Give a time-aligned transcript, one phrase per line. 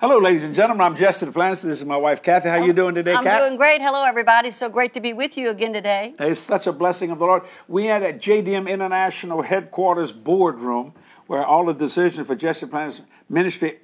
[0.00, 0.80] Hello, ladies and gentlemen.
[0.80, 1.60] I'm Jesse Duplantis.
[1.60, 2.48] This is my wife, Kathy.
[2.48, 3.42] How are you doing today, I'm Kat?
[3.42, 3.82] doing great.
[3.82, 4.50] Hello, everybody.
[4.50, 6.14] So great to be with you again today.
[6.18, 7.42] It's such a blessing of the Lord.
[7.68, 10.94] We had at JDM International Headquarters boardroom
[11.26, 13.80] where all the decisions for Jesse Duplantis ministry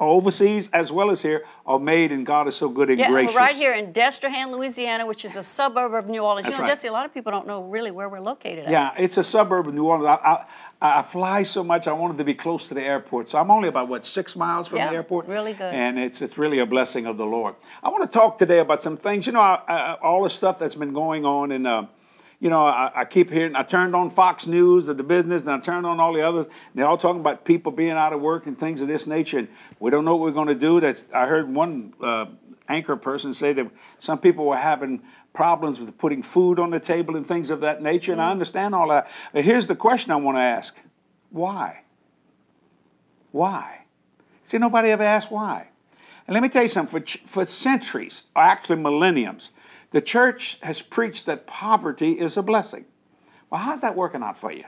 [0.00, 3.34] overseas as well as here are made, and God is so good and Yeah, gracious.
[3.34, 6.46] we're right here in Destrehan, Louisiana, which is a suburb of New Orleans.
[6.46, 6.74] That's you know, right.
[6.74, 8.70] Jesse, a lot of people don't know really where we're located at.
[8.70, 10.18] Yeah, it's a suburb of New Orleans.
[10.22, 10.44] I,
[10.80, 13.28] I, I fly so much, I wanted to be close to the airport.
[13.28, 15.26] So I'm only about, what, six miles from Yeah, the airport?
[15.26, 15.72] really good.
[15.72, 17.54] And it's, it's really a blessing of the Lord.
[17.82, 19.26] I want to talk today about some things.
[19.26, 21.66] You know, I, I, all the stuff that's been going on in...
[21.66, 21.86] uh,
[22.40, 23.56] you know, I, I keep hearing.
[23.56, 26.46] I turned on Fox News of the business, and I turned on all the others.
[26.74, 29.38] They're all talking about people being out of work and things of this nature.
[29.38, 29.48] And
[29.80, 30.80] we don't know what we're going to do.
[30.80, 31.04] That's.
[31.12, 32.26] I heard one uh,
[32.68, 35.02] anchor person say that some people were having
[35.32, 38.12] problems with putting food on the table and things of that nature.
[38.12, 39.10] And I understand all that.
[39.32, 40.76] But here's the question I want to ask:
[41.30, 41.82] Why?
[43.32, 43.86] Why?
[44.44, 45.68] See, nobody ever asked why.
[46.26, 47.02] And let me tell you something.
[47.02, 49.50] For, for centuries, or actually millenniums,
[49.90, 52.84] the church has preached that poverty is a blessing.
[53.50, 54.64] Well, how's that working out for you?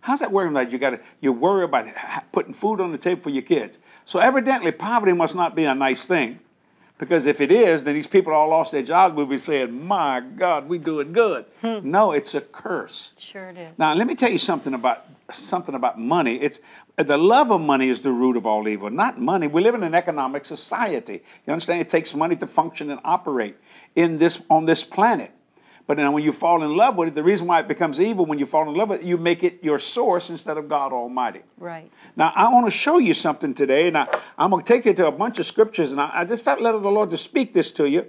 [0.00, 0.72] How's that working out?
[0.72, 1.86] You got you worry about
[2.32, 3.78] putting food on the table for your kids.
[4.04, 6.40] So evidently, poverty must not be a nice thing,
[6.98, 9.14] because if it is, then these people all lost their jobs.
[9.14, 11.88] We'll be saying, "My God, we doing good." Hmm.
[11.88, 13.12] No, it's a curse.
[13.16, 13.78] Sure it is.
[13.78, 16.36] Now, let me tell you something about something about money.
[16.36, 16.58] It's
[16.96, 19.46] the love of money is the root of all evil, not money.
[19.46, 21.22] We live in an economic society.
[21.46, 21.80] You understand?
[21.80, 23.56] It takes money to function and operate
[23.96, 25.30] in this on this planet.
[25.86, 28.24] But now when you fall in love with it, the reason why it becomes evil
[28.24, 30.92] when you fall in love with it, you make it your source instead of God
[30.92, 31.40] Almighty.
[31.58, 31.90] right.
[32.14, 34.06] Now, I want to show you something today, and I,
[34.38, 36.60] I'm going to take you to a bunch of scriptures, and I, I just felt
[36.60, 38.08] led of the Lord to speak this to you.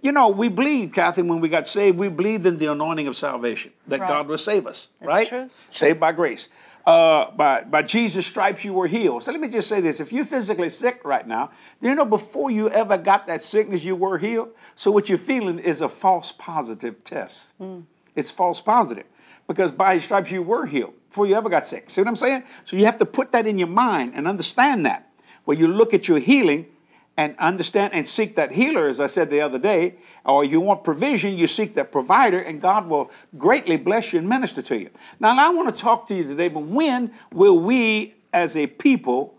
[0.00, 3.16] You know, we believed, Kathy, when we got saved, we believed in the anointing of
[3.16, 4.08] salvation, that Right.
[4.08, 5.28] God would save us, That's right?
[5.28, 5.50] true.
[5.72, 6.48] Saved by grace.
[6.88, 9.22] Uh, by, by Jesus' stripes, you were healed.
[9.22, 10.00] So let me just say this.
[10.00, 11.50] If you're physically sick right now,
[11.82, 14.48] do you know before you ever got that sickness, you were healed?
[14.74, 17.52] So what you're feeling is a false positive test.
[18.16, 19.04] It's false positive
[19.46, 21.90] because by his stripes, you were healed before you ever got sick.
[21.90, 22.44] See what I'm saying?
[22.64, 25.10] So you have to put that in your mind and understand that.
[25.44, 26.68] When you look at your healing,
[27.18, 30.84] and understand and seek that healer, as I said the other day, or you want
[30.84, 34.90] provision, you seek that provider, and God will greatly bless you and minister to you.
[35.18, 39.34] Now, I want to talk to you today, but when will we as a people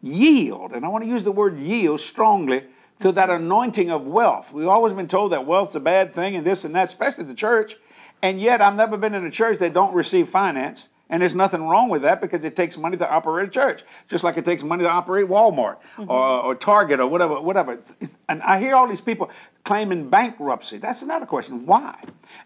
[0.00, 0.70] yield?
[0.70, 2.62] And I want to use the word yield strongly
[3.00, 4.52] to that anointing of wealth.
[4.52, 7.34] We've always been told that wealth's a bad thing and this and that, especially the
[7.34, 7.74] church.
[8.22, 10.88] And yet, I've never been in a church that don't receive finance.
[11.08, 14.24] And there's nothing wrong with that because it takes money to operate a church, just
[14.24, 16.10] like it takes money to operate Walmart mm-hmm.
[16.10, 17.80] or, or Target or whatever, whatever.
[18.28, 19.30] And I hear all these people
[19.64, 20.78] claiming bankruptcy.
[20.78, 21.64] That's another question.
[21.64, 21.96] Why?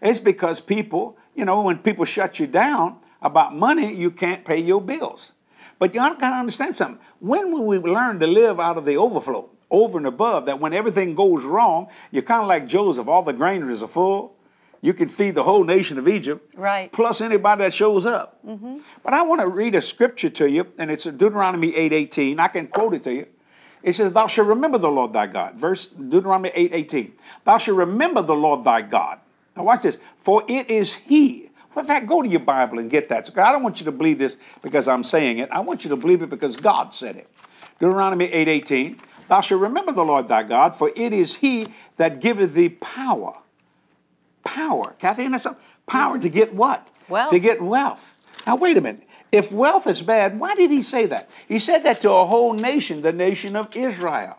[0.01, 4.59] It's because people, you know, when people shut you down about money, you can't pay
[4.59, 5.31] your bills.
[5.79, 7.03] But you got to understand something.
[7.19, 10.73] When will we learn to live out of the overflow, over and above, that when
[10.73, 14.35] everything goes wrong, you're kind of like Joseph, all the granaries are full.
[14.83, 16.91] You can feed the whole nation of Egypt, Right.
[16.91, 18.39] plus anybody that shows up.
[18.45, 18.79] Mm-hmm.
[19.03, 22.39] But I want to read a scripture to you, and it's Deuteronomy 8.18.
[22.39, 23.27] I can quote it to you.
[23.83, 25.55] It says, Thou shalt remember the Lord thy God.
[25.55, 27.11] Verse Deuteronomy 8.18.
[27.45, 29.19] Thou shalt remember the Lord thy God.
[29.55, 29.97] Now watch this.
[30.21, 31.49] For it is he.
[31.73, 33.29] Well, in fact, go to your Bible and get that.
[33.37, 35.49] I don't want you to believe this because I'm saying it.
[35.51, 37.27] I want you to believe it because God said it.
[37.79, 38.99] Deuteronomy 8.18.
[39.27, 41.67] Thou shalt remember the Lord thy God, for it is he
[41.97, 43.37] that giveth thee power.
[44.43, 44.95] Power.
[44.99, 45.57] Kathy, and that's a-
[45.87, 46.87] power to get what?
[47.09, 47.31] Wealth.
[47.31, 48.15] To get wealth.
[48.47, 49.03] Now, wait a minute.
[49.31, 51.29] If wealth is bad, why did he say that?
[51.47, 54.37] He said that to a whole nation, the nation of Israel.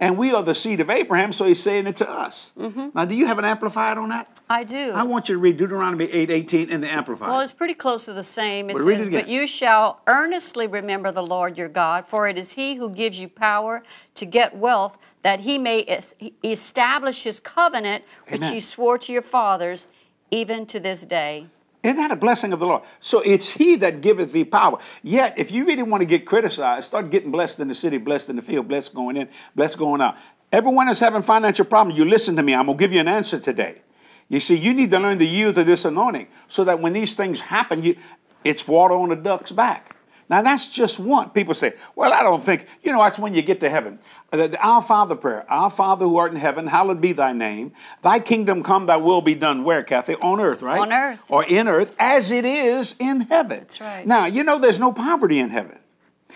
[0.00, 2.52] And we are the seed of Abraham, so he's saying it to us.
[2.58, 2.88] Mm-hmm.
[2.94, 4.37] Now, do you have an amplified on that?
[4.50, 4.92] I do.
[4.92, 7.28] I want you to read Deuteronomy 8:18 in the amplified.
[7.28, 8.70] Well, it's pretty close to the same.
[8.70, 9.12] It Well, read it says.
[9.12, 13.18] But you shall earnestly remember the Lord your God, for it is he who gives
[13.18, 13.82] you power
[14.14, 18.54] to get wealth, that he may es- establish his covenant, which Amen.
[18.54, 19.86] he swore to your fathers,
[20.30, 21.48] even to this day.
[21.82, 22.82] Isn't that a blessing of the Lord?
[23.00, 24.78] So it's He that giveth thee power.
[25.02, 28.30] Yet, if you really want to get criticized, start getting blessed in the city, blessed
[28.30, 30.16] in the field, blessed going in, blessed going out.
[30.50, 32.54] Everyone that's having financial problems, you listen to me.
[32.54, 33.82] I'm going to give you an answer today.
[34.28, 37.14] You see, you need to learn the yield of this anointing so that when these
[37.14, 37.96] things happen, you,
[38.44, 39.96] it's water on the duck's back.
[40.30, 41.30] Now, that's just one.
[41.30, 43.98] People say, well, I don't think, you know, that's when you get to heaven.
[44.30, 47.72] The, the Our Father prayer, Our Father who art in heaven, hallowed be thy name.
[48.02, 49.64] Thy kingdom come, thy will be done.
[49.64, 50.16] Where, Kathy?
[50.16, 50.80] On earth, right?
[50.80, 51.20] On earth.
[51.30, 53.60] Or in earth, as it is in heaven.
[53.60, 54.06] That's right.
[54.06, 55.78] Now, you know, there's no poverty in heaven.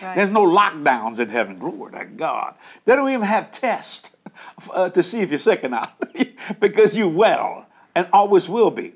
[0.01, 0.15] Right.
[0.15, 1.59] There's no lockdowns in heaven.
[1.59, 2.55] Glory to God.
[2.85, 4.09] They don't even have tests
[4.73, 6.01] uh, to see if you're sick or not
[6.59, 8.93] because you're well and always will be.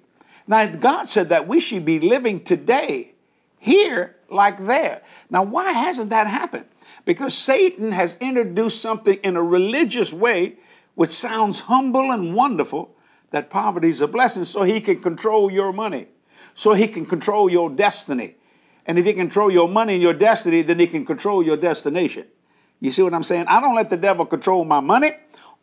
[0.48, 3.14] Now, God said that we should be living today
[3.60, 5.02] here like there.
[5.30, 6.66] Now, why hasn't that happened?
[7.06, 10.58] Because Satan has introduced something in a religious way
[10.96, 12.96] which sounds humble and wonderful
[13.32, 16.08] that poverty is a blessing so he can control your money,
[16.56, 18.36] so he can control your destiny.
[18.86, 21.58] And if he can control your money and your destiny, then he can control your
[21.58, 22.26] destination.
[22.80, 23.48] You see what I'm saying?
[23.48, 25.12] I don't let the devil control my money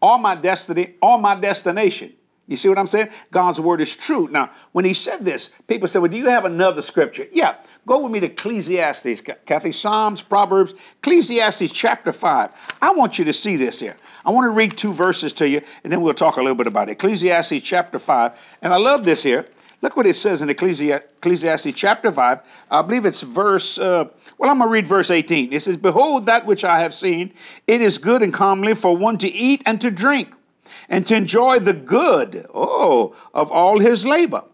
[0.01, 2.13] or my destiny or my destination.
[2.47, 3.09] You see what I'm saying?
[3.31, 4.29] God's word is true.
[4.31, 7.27] Now, when he said this, people said, Well, do you have another scripture?
[7.33, 7.57] Yeah.
[7.87, 9.73] Go with me to Ecclesiastes, Kathy.
[9.73, 12.51] Psalms, Proverbs, Ecclesiastes chapter 5.
[12.81, 13.97] I want you to see this here.
[14.25, 16.67] I want to read two verses to you, and then we'll talk a little bit
[16.67, 16.93] about it.
[16.93, 18.33] Ecclesiastes chapter 5.
[18.63, 19.45] And I love this here.
[19.85, 22.39] Look what it says in Ecclesiastes chapter 5.
[22.71, 24.07] I believe it's verse, uh,
[24.39, 25.53] well, I'm going to read verse 18.
[25.53, 27.35] It says, Behold, that which I have seen,
[27.67, 30.33] it is good and comely for one to eat and to drink,
[30.89, 34.45] and to enjoy the good, oh, of all his labor,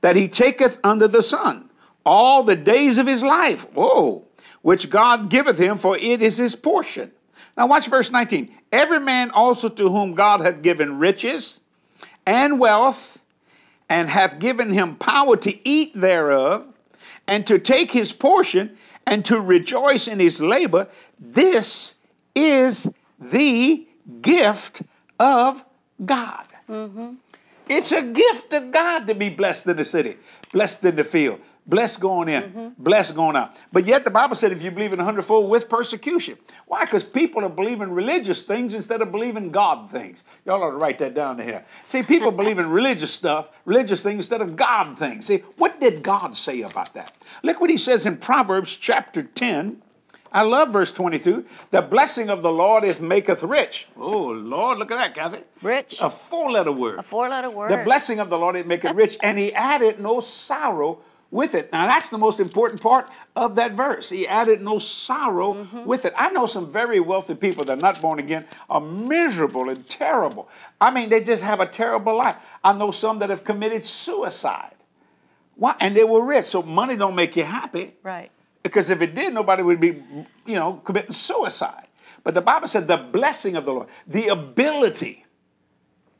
[0.00, 1.70] that he taketh under the sun
[2.04, 4.24] all the days of his life, oh,
[4.62, 7.10] which God giveth him, for it is his portion.
[7.56, 8.52] Now, watch verse 19.
[8.72, 11.60] Every man also to whom God hath given riches
[12.26, 13.20] and wealth,
[13.88, 16.66] and hath given him power to eat thereof,
[17.26, 18.76] and to take his portion,
[19.06, 21.94] and to rejoice in his labor, this
[22.34, 22.90] is
[23.20, 23.86] the
[24.22, 24.82] gift
[25.18, 25.64] of
[26.04, 26.46] God.
[26.68, 27.14] Mm-hmm.
[27.68, 30.16] It's a gift of God to be blessed in the city,
[30.52, 32.68] blessed in the field, Blessed going in, mm-hmm.
[32.82, 33.56] blessed going out.
[33.72, 36.36] But yet the Bible said if you believe in a hundredfold with persecution.
[36.66, 36.84] Why?
[36.84, 40.24] Because people are believing religious things instead of believing God things.
[40.44, 41.64] Y'all ought to write that down here.
[41.86, 45.24] See, people believe in religious stuff, religious things instead of God things.
[45.24, 47.14] See, what did God say about that?
[47.42, 49.80] Look what he says in Proverbs chapter 10.
[50.34, 51.44] I love verse 22.
[51.70, 53.86] The blessing of the Lord is maketh rich.
[53.96, 55.44] Oh, Lord, look at that, Kathy.
[55.62, 56.00] Rich.
[56.02, 56.98] A four letter word.
[56.98, 57.70] A four letter word.
[57.70, 60.98] The blessing of the Lord is maketh rich, and he added no sorrow
[61.30, 61.72] with it.
[61.72, 64.10] Now, that's the most important part of that verse.
[64.10, 65.84] He added no sorrow mm-hmm.
[65.84, 66.12] with it.
[66.16, 70.48] I know some very wealthy people that are not born again are miserable and terrible.
[70.80, 72.36] I mean, they just have a terrible life.
[72.62, 74.74] I know some that have committed suicide.
[75.54, 75.76] Why?
[75.78, 77.94] And they were rich, so money don't make you happy.
[78.02, 78.32] Right.
[78.64, 80.02] Because if it did, nobody would be,
[80.46, 81.86] you know, committing suicide.
[82.24, 85.26] But the Bible said the blessing of the Lord, the ability,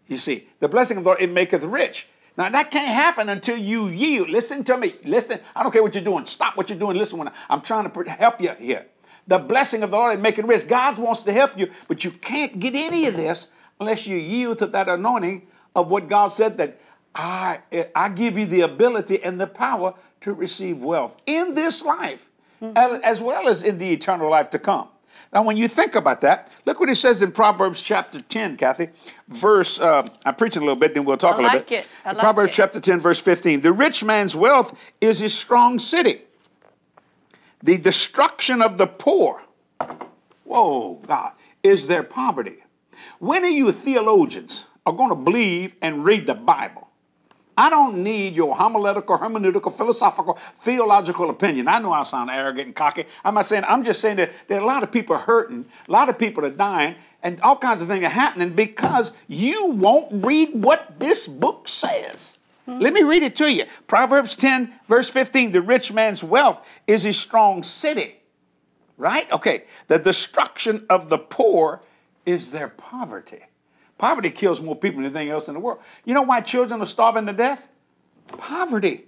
[0.07, 2.07] you see, the blessing of the Lord, it maketh rich.
[2.37, 4.29] Now that can't happen until you yield.
[4.29, 4.97] Listen to me.
[5.05, 5.41] Listen.
[5.57, 6.27] I don't care what you're doing.
[6.27, 6.99] Stop what you're doing.
[6.99, 8.87] Listen when I'm trying to help you here.
[9.27, 10.69] The blessing of the Lord and making rich.
[10.69, 13.49] God wants to help you, but you can't get any of this
[13.81, 16.79] unless you yield to that anointing of what God said that
[17.15, 17.61] I,
[17.95, 22.29] I give you the ability and the power to receive wealth in this life
[22.73, 23.05] mm-hmm.
[23.05, 24.89] as well as in the eternal life to come.
[25.33, 28.91] Now, when you think about that, look what he says in Proverbs chapter 10, Kathy,
[29.27, 31.81] verse, uh, I'm preaching a little bit, then we'll talk I a little like bit.
[31.81, 31.89] It.
[32.05, 32.55] I like Proverbs it.
[32.55, 33.61] chapter 10, verse 15.
[33.61, 36.23] The rich man's wealth is his strong city.
[37.65, 39.43] The destruction of the poor,
[40.45, 41.33] whoa, God,
[41.65, 42.59] is their poverty.
[43.19, 46.89] When are you theologians are going to believe and read the Bible?
[47.57, 51.69] I don't need your homiletical, hermeneutical, philosophical, theological opinion.
[51.69, 53.05] I know I sound arrogant and cocky.
[53.25, 55.93] I'm not saying, I'm just saying that there are a lot of people hurting, a
[55.93, 60.25] lot of people are dying, and all kinds of things are happening because you won't
[60.25, 62.37] read what this book says.
[62.69, 62.81] Mm-hmm.
[62.81, 63.65] Let me read it to you.
[63.87, 68.17] Proverbs 10, verse 15 The rich man's wealth is his strong city.
[68.97, 69.31] Right?
[69.33, 69.65] Okay.
[69.89, 71.83] The destruction of the poor
[72.25, 73.43] is their poverty.
[73.99, 75.79] Poverty kills more people than anything else in the world.
[76.05, 77.69] You know why children are starving to death?
[78.27, 79.05] Poverty.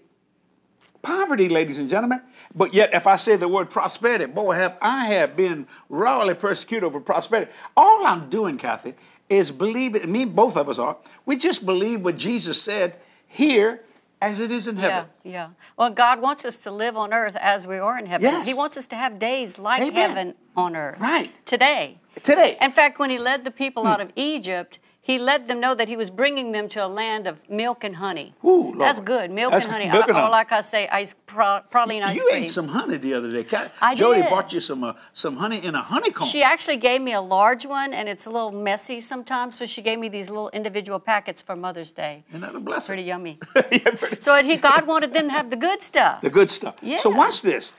[1.03, 2.21] Poverty, ladies and gentlemen.
[2.55, 6.85] But yet, if I say the word prosperity, boy, have I have been royally persecuted
[6.85, 7.51] over prosperity.
[7.77, 8.95] All I'm doing, Kathy,
[9.29, 10.11] is believing.
[10.11, 10.97] Me, both of us are.
[11.25, 13.83] We just believe what Jesus said here
[14.21, 15.09] as it is in heaven.
[15.23, 15.49] Yeah, yeah.
[15.77, 18.25] Well, God wants us to live on earth as we are in heaven.
[18.25, 18.47] Yes.
[18.47, 19.95] He wants us to have days like Amen.
[19.95, 20.99] heaven on earth.
[20.99, 21.33] Right.
[21.45, 21.99] Today.
[22.23, 22.57] Today.
[22.61, 25.87] In fact, when he led the people out of Egypt, he let them know that
[25.87, 28.35] he was bringing them to a land of milk and honey.
[28.45, 28.81] Ooh, Lord.
[28.81, 29.89] That's good, milk That's and honey.
[29.89, 30.33] milk and or honey.
[30.33, 32.43] like I say, ice praline ice you cream.
[32.45, 33.45] ate some honey the other day.
[33.45, 34.31] Ka- I Jody did.
[34.31, 36.27] bought you some uh, some honey in a honeycomb.
[36.27, 39.57] She actually gave me a large one, and it's a little messy sometimes.
[39.57, 42.25] So she gave me these little individual packets for Mother's Day.
[42.31, 42.95] Isn't that a blessing?
[42.95, 43.39] Pretty yummy.
[43.71, 46.21] Yeah, pretty- So he, God wanted them to have the good stuff.
[46.23, 46.77] The good stuff.
[46.83, 46.99] Yeah.
[46.99, 47.73] So watch this.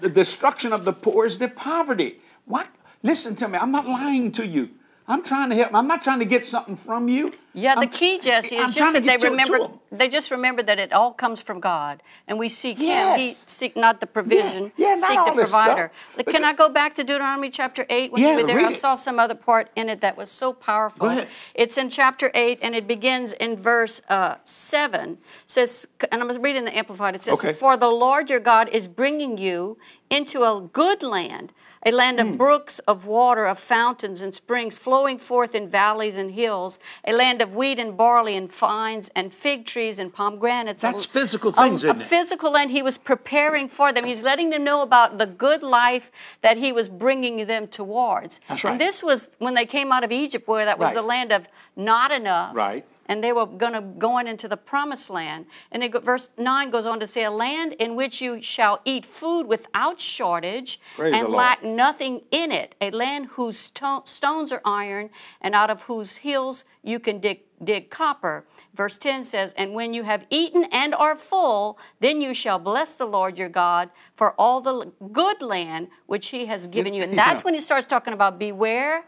[0.00, 2.20] The destruction of the poor is their poverty.
[2.44, 2.68] What?
[3.02, 3.58] Listen to me.
[3.58, 4.70] I'm not lying to you.
[5.08, 5.74] I'm trying to help.
[5.74, 7.32] I'm not trying to get something from you.
[7.52, 10.78] Yeah, the I'm- key, Jesse, I'm is just that they to They just remember that
[10.78, 13.16] it all comes from God, and we seek Yes.
[13.16, 13.20] Him.
[13.20, 15.92] He seek not the provision, Yeah, not seek all the stuff, provider.
[16.30, 18.12] Can I go back to Deuteronomy chapter eight?
[18.12, 20.52] When Yeah, you were there, I saw some other part in it that was so
[20.52, 21.06] powerful.
[21.08, 21.26] Go ahead.
[21.56, 25.18] It's in chapter eight, and it begins in verse uh, seven.
[25.48, 27.16] Says, and I'm reading the Amplified.
[27.16, 27.52] It says, Okay.
[27.52, 29.76] "For the Lord your God is bringing you
[30.08, 31.52] into a good land."
[31.84, 32.36] A land of hmm.
[32.36, 37.40] brooks of water, of fountains and springs flowing forth in valleys and hills, a land
[37.40, 40.82] of wheat and barley and vines and fig trees and pomegranates.
[40.82, 42.70] That's a, physical things, a, a physical land.
[42.70, 44.04] He was preparing for them.
[44.04, 46.10] He's letting them know about the good life
[46.42, 48.40] that he was bringing them towards.
[48.48, 48.72] That's right.
[48.72, 50.94] And this was when they came out of Egypt, where that was Right.
[50.96, 51.46] the land of
[51.76, 52.54] not enough.
[52.54, 52.84] Right.
[53.10, 55.46] And they were going to going into the promised land.
[55.72, 59.04] And it, verse 9 goes on to say, A land in which you shall eat
[59.04, 62.76] food without shortage Praise and lack nothing in it.
[62.80, 67.40] A land whose sto- stones are iron and out of whose hills you can dig,
[67.62, 68.44] dig copper.
[68.76, 72.94] Verse 10 says, And when you have eaten and are full, then you shall bless
[72.94, 77.02] the Lord your God for all the good land which he has given you.
[77.02, 77.46] And that's Yeah.
[77.46, 79.06] when he starts talking about beware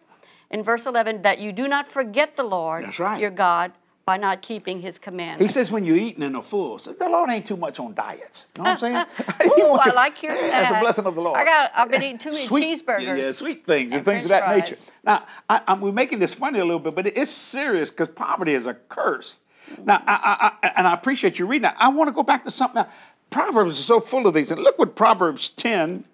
[0.51, 3.21] in verse 11 that you do not forget the Lord That's right.
[3.21, 3.71] your God
[4.05, 5.43] by not keeping his commandments.
[5.43, 6.79] He says when you're eating and are full.
[6.79, 8.47] So the Lord ain't too much on diets.
[8.57, 9.07] You know what I'm
[9.47, 9.51] saying?
[9.61, 10.63] Ooh, I you- like hearing yeah, that.
[10.71, 11.39] It's a blessing of the Lord.
[11.39, 11.71] I got.
[11.75, 13.23] I've been eating too many Sweet- cheeseburgers.
[13.23, 14.77] Yeah, sweet things and, and things of that nature.
[15.05, 18.55] Now, I, I, we're making this funny a little bit, but it's serious because poverty
[18.55, 19.39] is a curse.
[19.85, 21.77] Now, I, I, and I appreciate you reading that.
[21.79, 22.93] I want to go back to something else.
[23.31, 24.51] Proverbs is so full of these.
[24.51, 26.05] And look what Proverbs 10,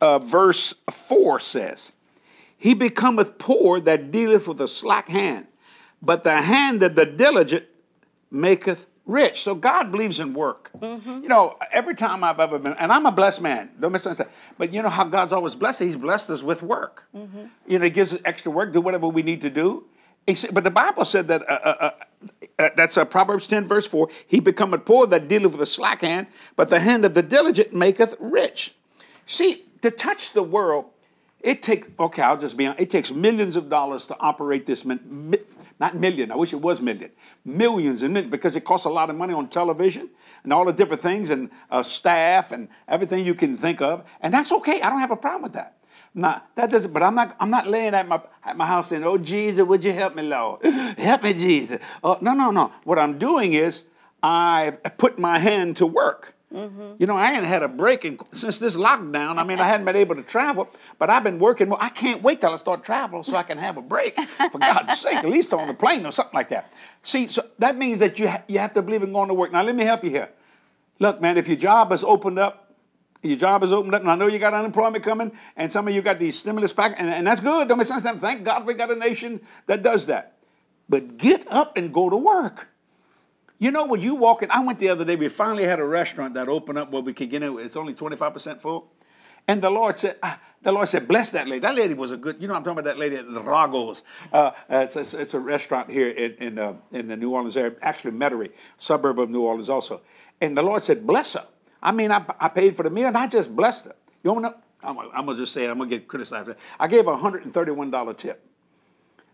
[0.00, 1.92] uh, verse 4 says.
[2.56, 5.46] He becometh poor that dealeth with a slack hand,
[6.02, 7.64] but the hand of the diligent
[8.30, 9.42] maketh rich.
[9.42, 10.70] So God believes in work.
[11.22, 14.72] You know, every time I've ever been, and I'm a blessed man, don't misunderstand, but
[14.74, 15.80] you know how God's always blessed?
[15.80, 17.04] He's blessed us with work.
[17.66, 19.84] You know, He gives us extra work, do whatever we need to do.
[20.26, 21.90] He said, but the Bible said that, uh, uh, uh,
[22.58, 26.00] uh, that's uh, Proverbs 10, verse 4, he becometh poor that dealeth with a slack
[26.00, 26.26] hand,
[26.56, 28.74] but the hand of the diligent maketh rich.
[29.24, 30.86] See, to touch the world,
[31.40, 34.84] it takes, okay, I'll just be honest, it takes millions of dollars to operate this,
[35.78, 37.10] not million, I wish it was million,
[37.44, 40.08] millions and millions, because it costs a lot of money on television
[40.42, 44.04] and all the different things and uh, staff and everything you can think of.
[44.20, 45.76] And that's okay, I don't have a problem with that.
[46.14, 49.04] Now, that doesn't, but I'm not, I'm not laying at my, at my house saying,
[49.04, 50.64] oh, Jesus, would you help me, Lord?
[50.64, 51.78] Help me, Jesus.
[52.02, 52.72] Oh, no, no, no.
[52.84, 53.82] What I'm doing is
[54.22, 56.35] I put my hand to work.
[56.56, 56.94] Mm-hmm.
[56.98, 59.36] You know, I ain't had a break in, since this lockdown.
[59.36, 61.68] I mean, I hadn't been able to travel, but I've been working.
[61.68, 61.76] more.
[61.80, 64.18] I can't wait till I start traveling so I can have a break.
[64.52, 66.72] For God's sake, at least on the plane or something like that.
[67.02, 69.52] See, so that means that you ha- you have to believe in going to work.
[69.52, 70.30] Now, let me help you here.
[70.98, 72.74] Look, man, if your job is opened up,
[73.22, 75.94] your job is opened up, and I know you got unemployment coming, and some of
[75.94, 77.68] you got these stimulus pack, and, and that's good.
[77.68, 78.02] Don't make sense.
[78.02, 80.38] Thank God we got a nation that does that.
[80.88, 82.68] But get up and go to work.
[83.58, 85.84] You know, when you walk in, I went the other day, we finally had a
[85.84, 87.58] restaurant that opened up where we could get in.
[87.58, 88.92] It's only 25% full.
[89.48, 91.60] And the Lord said, ah, the Lord said, bless that lady.
[91.60, 94.02] That lady was a good, you know, I'm talking about that lady at the Drago's.
[94.32, 97.76] Uh, it's, it's, it's a restaurant here in, in, uh, in the New Orleans area,
[97.80, 100.00] actually Metairie, suburb of New Orleans also.
[100.40, 101.46] And the Lord said, bless her.
[101.82, 103.94] I mean, I, I paid for the meal and I just blessed her.
[104.24, 104.56] You want to know?
[104.82, 105.70] I'm, I'm going to just say it.
[105.70, 106.50] I'm going to get criticized.
[106.78, 108.42] I gave a $131 tip.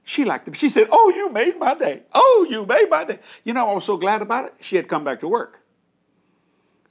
[0.04, 0.56] She liked it.
[0.56, 2.02] She said, Oh, you made my day.
[2.12, 3.20] Oh, you made my day.
[3.44, 4.54] You know, I was so glad about it.
[4.60, 5.60] She had come back to work.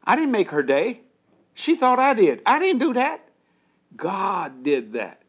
[0.03, 1.01] I didn't make her day.
[1.53, 2.41] She thought I did.
[2.45, 3.21] I didn't do that.
[3.95, 5.21] God did that.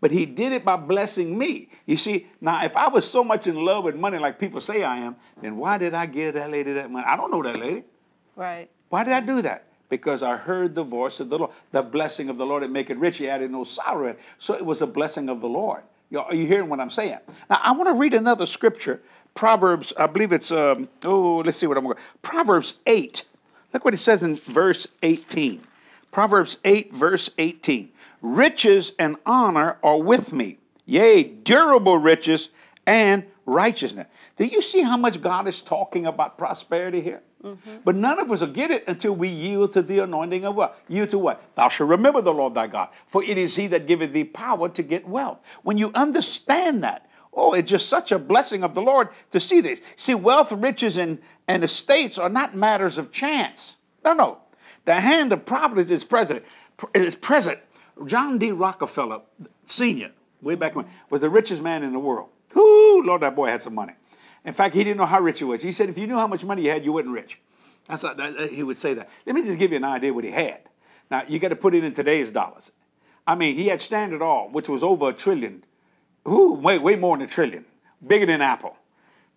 [0.00, 1.68] But He did it by blessing me.
[1.84, 4.82] You see, now if I was so much in love with money like people say
[4.82, 7.04] I am, then why did I give that lady that money?
[7.06, 7.84] I don't know that lady.
[8.36, 8.70] Right.
[8.88, 9.64] Why did I do that?
[9.88, 11.50] Because I heard the voice of the Lord.
[11.72, 13.18] The blessing of the Lord, it make it rich.
[13.18, 14.20] He added no sorrow in it.
[14.38, 15.82] So it was a blessing of the Lord.
[16.16, 17.18] Are you hearing what I'm saying?
[17.50, 19.00] Now, I want to read another scripture.
[19.34, 22.02] Proverbs, I believe it's, um, oh, let's see what I'm going to.
[22.22, 23.24] Proverbs 8.
[23.72, 25.60] Look what it says in verse 18.
[26.10, 27.90] Proverbs 8, verse 18.
[28.22, 32.48] Riches and honor are with me, yea, durable riches
[32.86, 34.08] and righteousness.
[34.36, 37.22] Do you see how much God is talking about prosperity here?
[37.44, 37.76] Mm-hmm.
[37.84, 40.82] But none of us will get it until we yield to the anointing of what?
[40.88, 41.42] Yield to what?
[41.54, 44.68] Thou shalt remember the Lord thy God, for it is he that giveth thee power
[44.68, 45.38] to get wealth.
[45.62, 49.60] When you understand that, oh, it's just such a blessing of the Lord to see
[49.60, 49.80] this.
[49.94, 53.76] See, wealth, riches, and, and estates are not matters of chance.
[54.04, 54.38] No, no.
[54.84, 56.44] The hand of providence is present.
[56.94, 57.60] Is present.
[58.06, 58.52] John D.
[58.52, 59.20] Rockefeller,
[59.66, 62.28] Sr., way back when, was the richest man in the world.
[62.54, 63.92] Whoo, Lord, that boy had some money.
[64.44, 65.62] In fact, he didn't know how rich he was.
[65.62, 67.40] He said, if you knew how much money you had, you wasn't be rich.
[67.88, 69.08] That's how, that, he would say that.
[69.26, 70.60] Let me just give you an idea what he had.
[71.10, 72.70] Now, you got to put it in today's dollars.
[73.26, 75.64] I mean, he had Standard Oil, which was over a trillion.
[76.26, 77.64] Ooh, way, way more than a trillion.
[78.06, 78.76] Bigger than Apple.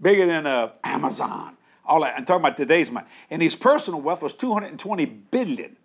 [0.01, 1.57] Bigger than uh, Amazon.
[1.85, 2.15] All that.
[2.17, 3.07] I'm talking about today's money.
[3.29, 5.77] And his personal wealth was 220 billion.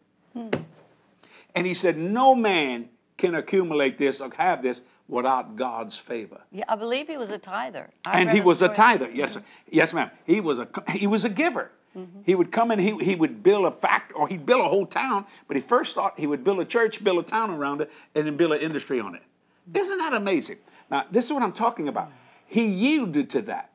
[1.54, 6.40] And he said, no man can accumulate this or have this without God's favor.
[6.50, 7.90] Yeah, I believe he was a tither.
[8.04, 9.10] I And he was a tither.
[9.10, 9.42] Yes, sir.
[9.70, 10.10] Yes, ma'am.
[10.24, 11.70] He was a he was a giver.
[11.96, 12.20] Mm-hmm.
[12.26, 14.84] He would come in, he, he would build a fact, or he'd build a whole
[14.84, 17.90] town, but he first thought he would build a church, build a town around it,
[18.14, 19.22] and then build an industry on it.
[19.70, 19.78] Mm-hmm.
[19.78, 20.58] Isn't that amazing?
[20.90, 22.08] Now, this is what I'm talking about.
[22.08, 22.16] Mm-hmm.
[22.48, 23.72] He yielded to that.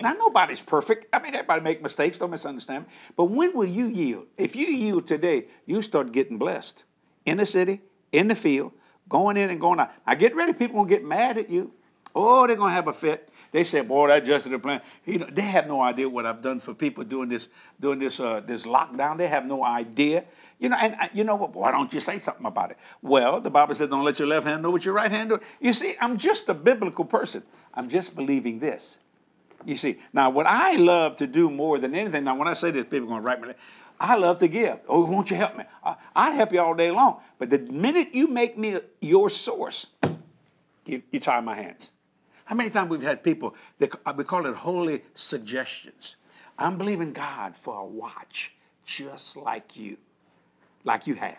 [0.00, 1.06] Now, nobody's perfect.
[1.12, 2.86] I mean, everybody make mistakes, don't misunderstand.
[2.86, 2.92] me.
[3.16, 4.26] But when will you yield?
[4.38, 6.84] If you yield today, you start getting blessed.
[7.26, 7.80] In the city,
[8.10, 8.72] in the field,
[9.08, 9.90] going in and going out.
[10.06, 10.52] Now, get ready.
[10.52, 11.72] People gonna get mad at you.
[12.14, 13.28] Oh, they're gonna have a fit.
[13.52, 16.42] They say, "Boy, that just the plan." You know, they have no idea what I've
[16.42, 17.48] done for people doing this,
[17.80, 19.18] doing this, uh, this lockdown.
[19.18, 20.24] They have no idea.
[20.58, 21.54] You know, and uh, you know what?
[21.54, 22.78] Why don't you say something about it?
[23.02, 25.40] Well, the Bible says, "Don't let your left hand know what your right hand do."
[25.60, 27.42] You see, I'm just a biblical person.
[27.74, 28.98] I'm just believing this.
[29.64, 32.70] You see, now what I love to do more than anything, now when I say
[32.70, 33.54] this, people are going to write me,
[34.02, 34.80] I love to give.
[34.88, 35.62] Oh, won't you help me?
[35.84, 37.20] I, I'd help you all day long.
[37.38, 39.86] But the minute you make me your source,
[40.84, 41.92] you, you tie my hands.
[42.44, 46.16] How many times we've had people, they, we call it holy suggestions.
[46.58, 48.52] I'm believing God for a watch
[48.84, 49.96] just like you,
[50.82, 51.38] like you have.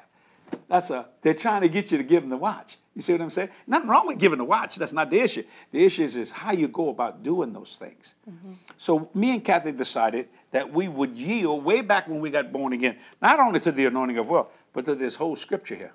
[0.70, 2.78] That's a, they're trying to get you to give them the watch.
[2.96, 3.50] You see what I'm saying?
[3.68, 4.78] Nothing wrong with giving the watch.
[4.78, 5.44] That's not the issue.
[5.72, 8.16] The issue is, is how you go about doing those things.
[8.30, 8.54] Mm-hmm.
[8.78, 12.72] So me and Kathy decided that we would yield way back when we got born
[12.72, 15.94] again, not only to the anointing of wealth, but to this whole scripture here.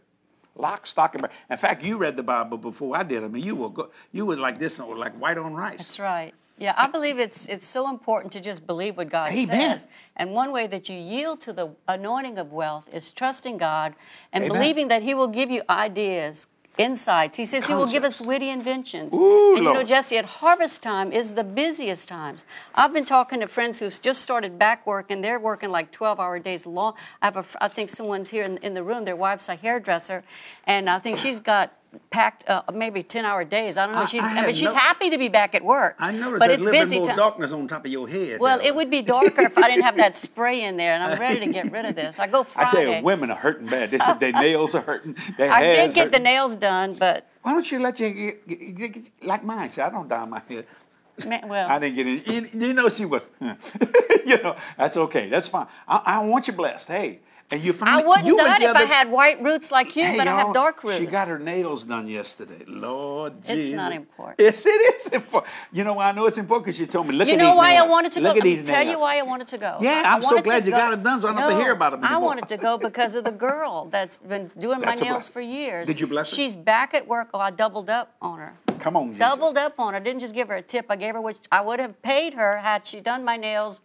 [0.56, 1.36] Lock, stock, and barrel.
[1.48, 3.22] In fact, you read the Bible before I did.
[3.22, 5.78] I mean, you were go, you were like this, like white on rice.
[5.78, 6.34] That's right.
[6.58, 9.46] Yeah, I believe it's it's so important to just believe what God Amen.
[9.46, 9.86] says.
[10.16, 13.94] And one way that you yield to the anointing of wealth is trusting God
[14.32, 14.58] and Amen.
[14.58, 16.48] believing that He will give you ideas,
[16.78, 17.37] insights.
[17.37, 19.12] He says He will give us witty inventions.
[19.12, 22.44] Ooh, and you know, Jesse, at harvest time is the busiest times.
[22.75, 26.20] I've been talking to friends who've just started back work and they're working like 12
[26.20, 26.94] hour days long.
[27.20, 30.23] I have a, I think someone's here in, in the room, their wife's a hairdresser,
[30.64, 31.77] and I think she's got
[32.11, 33.76] packed uh, maybe 10 hour days.
[33.76, 34.02] I don't know.
[34.02, 35.97] I- She's, I had but she's no- happy to be back at work.
[35.99, 37.16] I noticed but it's a little busy bit more time.
[37.16, 38.40] darkness on top of your head.
[38.40, 38.66] Well, there.
[38.68, 41.40] it would be darker if I didn't have that spray in there, and I'm ready
[41.40, 42.18] to get rid of this.
[42.18, 43.90] I go I tell you, women are hurting bad.
[43.90, 45.16] They said their nails are hurting.
[45.37, 48.49] Their I hair's did get the nails done, but Why don't you let you get,
[48.49, 49.71] get, get, get- like mine?
[49.71, 50.64] See, I don't dye my hair.
[51.26, 52.50] man, well, I didn't get in.
[52.60, 53.25] You, you know, she was.
[54.26, 55.28] you know, that's okay.
[55.28, 55.67] That's fine.
[55.86, 56.89] I, I want you blessed.
[56.89, 60.17] Hey, and you I wouldn't you it if I had white roots like you, Hey,
[60.19, 60.99] but I have dark roots.
[60.99, 62.63] She got her nails done yesterday.
[62.67, 63.73] Lord It's Jesus.
[63.73, 64.39] not important.
[64.39, 65.50] Yes, it is important.
[65.73, 66.67] You know why I know it's important?
[66.67, 67.87] Because you told me, look You at know why nails.
[67.87, 68.39] I wanted to look go?
[68.39, 69.78] At these tell you why I wanted to go.
[69.80, 71.54] Yeah, I I'm so glad you go- got it done, so I don't have to
[71.56, 72.26] No, hear about 'em I anymore.
[72.28, 75.87] wanted to go because of the girl that's been doing That's my nails for years.
[75.87, 76.37] Did you bless her?
[76.37, 77.28] She's back at work.
[77.32, 78.54] Oh, I doubled up on her.
[78.78, 79.21] Come on, Jesus.
[79.21, 80.00] Doubled up on her.
[80.00, 80.87] Didn't just give her a tip.
[80.91, 83.80] I gave her what I would have paid her had she done my nails.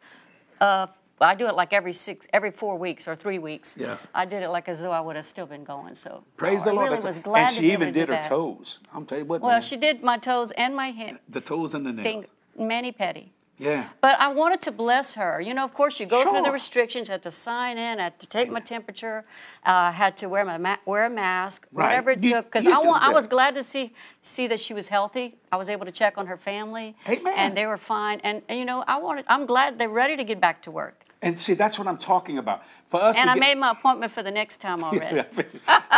[0.59, 0.87] Uh,
[1.21, 3.77] I do it like every six, every four weeks or three weeks.
[3.79, 3.97] Yeah.
[4.13, 5.95] I did it like as though I would have still been going.
[5.95, 6.91] So Praise the I Lord.
[6.91, 8.25] really was glad and she even did her that.
[8.25, 8.79] toes.
[8.93, 9.41] I'm tell you what.
[9.41, 9.61] Well, man.
[9.61, 12.25] she did my toes and my hand, the toes and the nails.
[12.57, 13.29] mani pedi.
[13.63, 13.87] Yeah.
[14.01, 15.39] But I wanted to bless her.
[15.39, 16.53] You know, of course, you go through the Sure.
[16.53, 17.07] restrictions.
[17.07, 17.99] Had to sign in.
[17.99, 19.23] Had to take my temperature.
[19.65, 21.65] Uh, had to wear my ma- wear a mask.
[21.71, 21.85] Right.
[21.85, 22.45] Whatever it You- took.
[22.45, 23.01] Because I want.
[23.03, 25.37] I was glad to see see that she was healthy.
[25.51, 26.95] I was able to check on her family.
[27.07, 27.33] Amen.
[27.37, 28.19] And they were fine.
[28.23, 29.23] And, and you know, I wanted.
[29.29, 30.95] I'm glad they're ready to get back to work.
[31.21, 32.63] And see, that's what I'm talking about.
[32.89, 35.23] For us And I get, made my appointment for the next time already.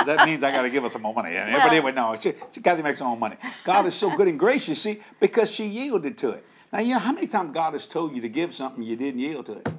[0.05, 1.35] that means I got to give her some more money.
[1.35, 3.37] And Well- but anyway, no, she, she got to make some more money.
[3.63, 6.45] God is so good and gracious, see, because she yielded to it.
[6.71, 9.19] Now, you know how many times God has told you to give something you didn't
[9.19, 9.69] yield to it?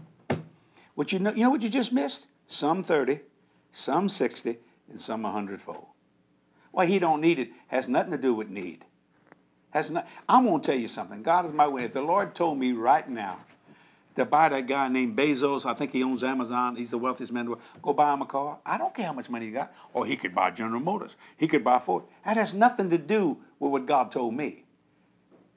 [0.94, 2.26] What you know, you know what you just missed?
[2.48, 3.20] Some 30,
[3.72, 4.58] some 60,
[4.90, 5.86] and some 100 fold.
[6.70, 8.84] Why he don't need it has nothing to do with need.
[9.70, 11.22] Has not, I'm going to tell you something.
[11.22, 11.84] God is my way.
[11.84, 13.40] If the Lord told me right now
[14.14, 17.40] to buy that guy named Bezos, I think he owns Amazon, he's the wealthiest man
[17.40, 18.58] in the world, go buy him a car.
[18.64, 19.74] I don't care how much money he got.
[19.92, 21.16] Or he could buy General Motors.
[21.36, 22.04] He could buy Ford.
[22.24, 24.65] That has nothing to do with what God told me.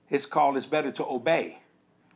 [0.10, 1.60] His call is better to obey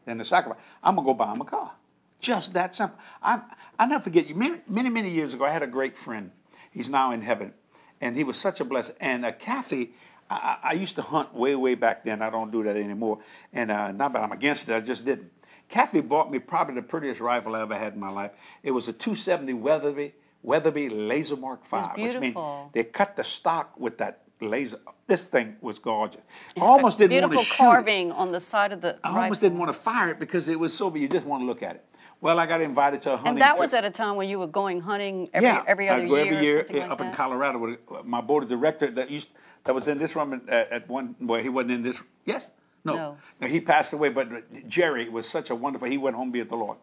[0.06, 0.62] than to sacrifice.
[0.84, 1.72] I'm going to go buy him a car.
[2.20, 2.98] Just that simple.
[3.22, 3.42] I,
[3.78, 4.36] I never forget you.
[4.36, 6.32] Many, many, many years ago, I had a great friend.
[6.72, 7.54] He's now in heaven.
[8.02, 8.96] And he was such a blessing.
[9.00, 9.94] And uh, Kathy,
[10.30, 12.22] I, I used to hunt way, way back then.
[12.22, 13.20] I don't do that anymore.
[13.52, 15.32] And uh, not that I'm against it, I just didn't.
[15.70, 18.32] Kathy bought me probably the prettiest rifle I ever had in my life.
[18.64, 21.78] It was a 270 Weatherby, Weatherby Lazermark V.
[21.78, 22.70] Which means beautiful.
[22.74, 24.80] they cut the stock with that laser.
[25.08, 26.22] This thing was gorgeous.
[26.58, 27.58] I almost didn't want Beautiful to shoot it.
[27.58, 28.98] carving on the side of the.
[29.04, 29.36] I almost rifle.
[29.42, 31.62] didn't want to fire it because it was so, but you just want to look
[31.64, 31.86] at it.
[32.22, 33.60] Well, I got invited to a hunting And that trip.
[33.60, 36.34] was at a time when you were going hunting every yeah, every other go year.
[36.34, 37.12] every year like up in.
[37.12, 39.28] Colorado with uh, my board of director that used
[39.66, 41.16] that was in this room at, at one.
[41.20, 42.02] Well, he wasn't in this.
[42.26, 42.52] Yes,
[42.86, 43.48] no, No.
[43.48, 44.08] he passed away.
[44.10, 45.90] But Jerry was such a wonderful.
[45.90, 46.78] He went home to be with the Lord.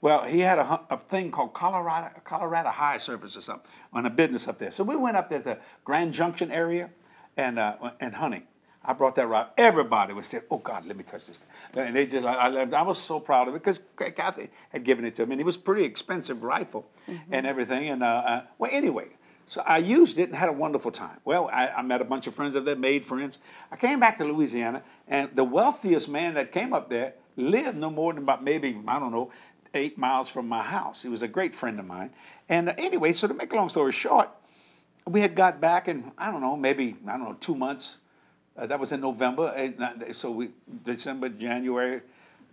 [0.00, 4.10] Well, he had a, a thing called Colorado Colorado High Service or something on a
[4.10, 4.70] business up there.
[4.70, 6.90] So we went up there to Grand Junction area
[7.36, 8.44] and uh, and hunting.
[8.84, 9.52] I brought that rifle.
[9.58, 11.40] Everybody was saying, "Oh God, let me touch this."
[11.74, 15.04] And they just, I, I, I was so proud of it because Kathy had given
[15.04, 17.34] it to me, and it was a pretty expensive rifle mm-hmm.
[17.34, 17.88] and everything.
[17.88, 19.08] And uh, uh, well, anyway,
[19.48, 21.18] so I used it and had a wonderful time.
[21.24, 23.38] Well, I, I, met a bunch of friends of that, made friends.
[23.72, 27.88] I came back to Louisiana, and the wealthiest man that came up there lived no
[27.88, 29.30] more than about maybe, I don't know,
[29.74, 31.02] eight miles from my house.
[31.02, 32.10] He was a great friend of mine.
[32.48, 34.30] And anyway, so to make a long story short,
[35.06, 37.98] we had got back in, I don't know, maybe, I don't know, two months.
[38.56, 39.52] Uh, that was in November.
[39.56, 40.50] Eh, so we,
[40.84, 42.02] December, January.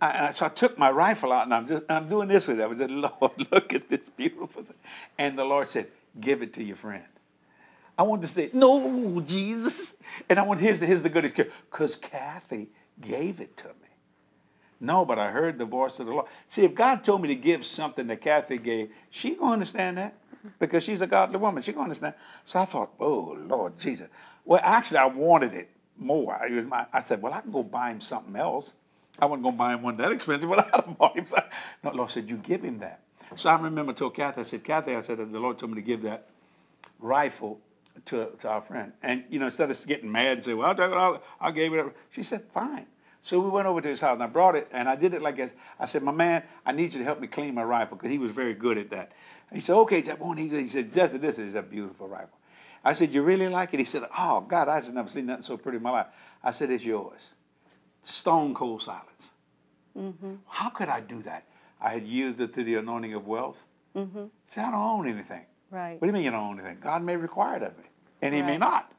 [0.00, 2.64] I, so I took my rifle out and I'm just, I'm doing this with it.
[2.64, 4.76] I said, Lord, look at this beautiful thing.
[5.18, 5.88] And the Lord said,
[6.20, 7.04] give it to your friend.
[7.98, 9.94] I wanted to say, no, Jesus.
[10.28, 11.34] And I want, here's the, here's the good,
[11.70, 12.68] because Kathy
[13.00, 13.85] gave it to me.
[14.80, 16.26] No, but I heard the voice of the Lord.
[16.48, 20.14] See, if God told me to give something that Kathy gave, she gonna understand that
[20.58, 21.62] because she's a godly woman.
[21.62, 22.14] She gonna understand.
[22.44, 24.08] So I thought, oh Lord Jesus.
[24.44, 26.34] Well, actually, I wanted it more.
[26.34, 28.74] I, was my, I said, well, I can go buy him something else.
[29.18, 31.26] I wasn't gonna buy him one that expensive, but I bought him.
[31.82, 33.00] No, Lord said, you give him that.
[33.34, 35.76] So I remember I told Kathy, I said, Kathy, I said, the Lord told me
[35.76, 36.28] to give that
[37.00, 37.60] rifle
[38.06, 38.92] to, to our friend.
[39.02, 41.80] And, you know, instead of getting mad and say, well, I'll, I'll, I'll give it
[41.80, 42.86] up, she said, fine.
[43.26, 45.20] So we went over to his house and I brought it and I did it
[45.20, 45.52] like this.
[45.80, 48.18] I said, my man, I need you to help me clean my rifle because he
[48.18, 49.10] was very good at that.
[49.52, 50.20] he said, okay, Jeff.
[50.36, 52.38] He said, just this is a beautiful rifle.
[52.84, 53.80] I said, you really like it?
[53.80, 56.06] He said, oh, God, I just never seen nothing so pretty in my life.
[56.40, 57.30] I said, it's yours.
[58.04, 59.30] Stone cold silence.
[59.98, 60.34] Mm-hmm.
[60.46, 61.46] How could I do that?
[61.80, 63.58] I had yielded to the anointing of wealth.
[63.96, 64.26] Mm-hmm.
[64.46, 65.46] See, I don't own anything.
[65.72, 66.00] Right.
[66.00, 66.78] What do you mean you don't own anything?
[66.80, 67.86] God may require it of me,
[68.22, 68.46] and He right.
[68.46, 68.92] may not.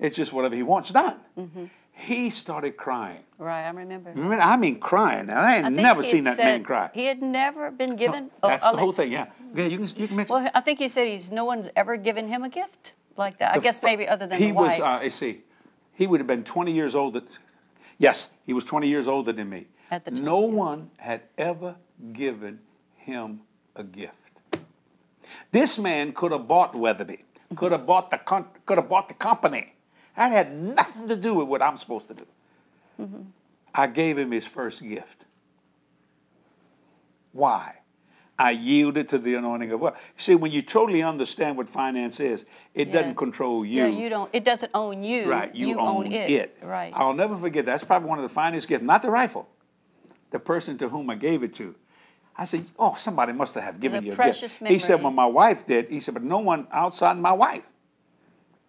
[0.00, 1.20] It's just whatever He wants done.
[1.38, 3.20] Mm-hmm he started crying.
[3.38, 4.10] Right, I remember.
[4.10, 5.30] remember I mean, crying.
[5.30, 6.90] And I had never seen that man cry.
[6.92, 8.30] He had never been given.
[8.42, 9.12] No, that's oh, the whole thing.
[9.12, 9.66] Yeah, yeah.
[9.66, 10.34] You can you can mention.
[10.34, 13.54] Well, I think he said he's no one's ever given him a gift like that.
[13.54, 14.40] The I guess maybe other than that.
[14.40, 14.78] he was.
[14.78, 15.42] Uh, I see.
[15.92, 17.22] He would have been 20 years older.
[17.98, 19.68] Yes, he was 20 years older than me.
[19.92, 21.76] At the time, no one had ever
[22.12, 22.58] given
[22.96, 23.42] him
[23.76, 24.14] a gift.
[25.52, 27.24] This man could have bought Weatherby.
[27.54, 29.73] Could have bought the could have bought the company.
[30.16, 32.26] That had nothing to do with what I'm supposed to do.
[33.00, 33.22] Mm-hmm.
[33.74, 35.24] I gave him his first gift.
[37.32, 37.78] Why?
[38.38, 39.96] I yielded to the anointing of wealth.
[40.16, 42.94] See, when you totally understand what finance is, it yes.
[42.94, 43.84] doesn't control you.
[43.84, 44.28] Yeah, you don't.
[44.32, 45.30] It doesn't own you.
[45.30, 46.30] Right, you, you own, own it.
[46.30, 46.58] it.
[46.62, 46.92] Right.
[46.96, 47.64] I'll never forget.
[47.64, 47.72] That.
[47.72, 48.82] That's probably one of the finest gifts.
[48.82, 49.48] Not the rifle.
[50.30, 51.76] The person to whom I gave it to.
[52.36, 54.74] I said, "Oh, somebody must have given you a gift." Memory.
[54.74, 57.62] He said, "Well, my wife did." He said, "But no one outside my wife."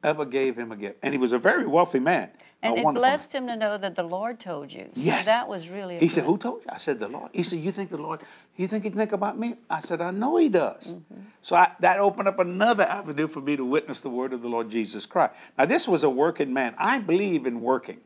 [0.06, 1.00] Ever gave him a gift.
[1.02, 2.30] And he was a very wealthy man.
[2.62, 3.44] And it blessed man.
[3.44, 4.90] him to know that the Lord told you.
[4.94, 5.26] So yes.
[5.26, 6.70] that was really He said, Who told you?
[6.70, 7.32] I said, The Lord.
[7.34, 8.22] He said, You think the Lord,
[8.56, 9.56] you think he think about me?
[9.70, 10.94] I said, I know he does.
[10.94, 11.22] Mm-hmm.
[11.42, 14.48] So I, that opened up another avenue for me to witness the word of the
[14.48, 15.34] Lord Jesus Christ.
[15.58, 16.76] Now, this was a working man.
[16.78, 18.00] I believe in working.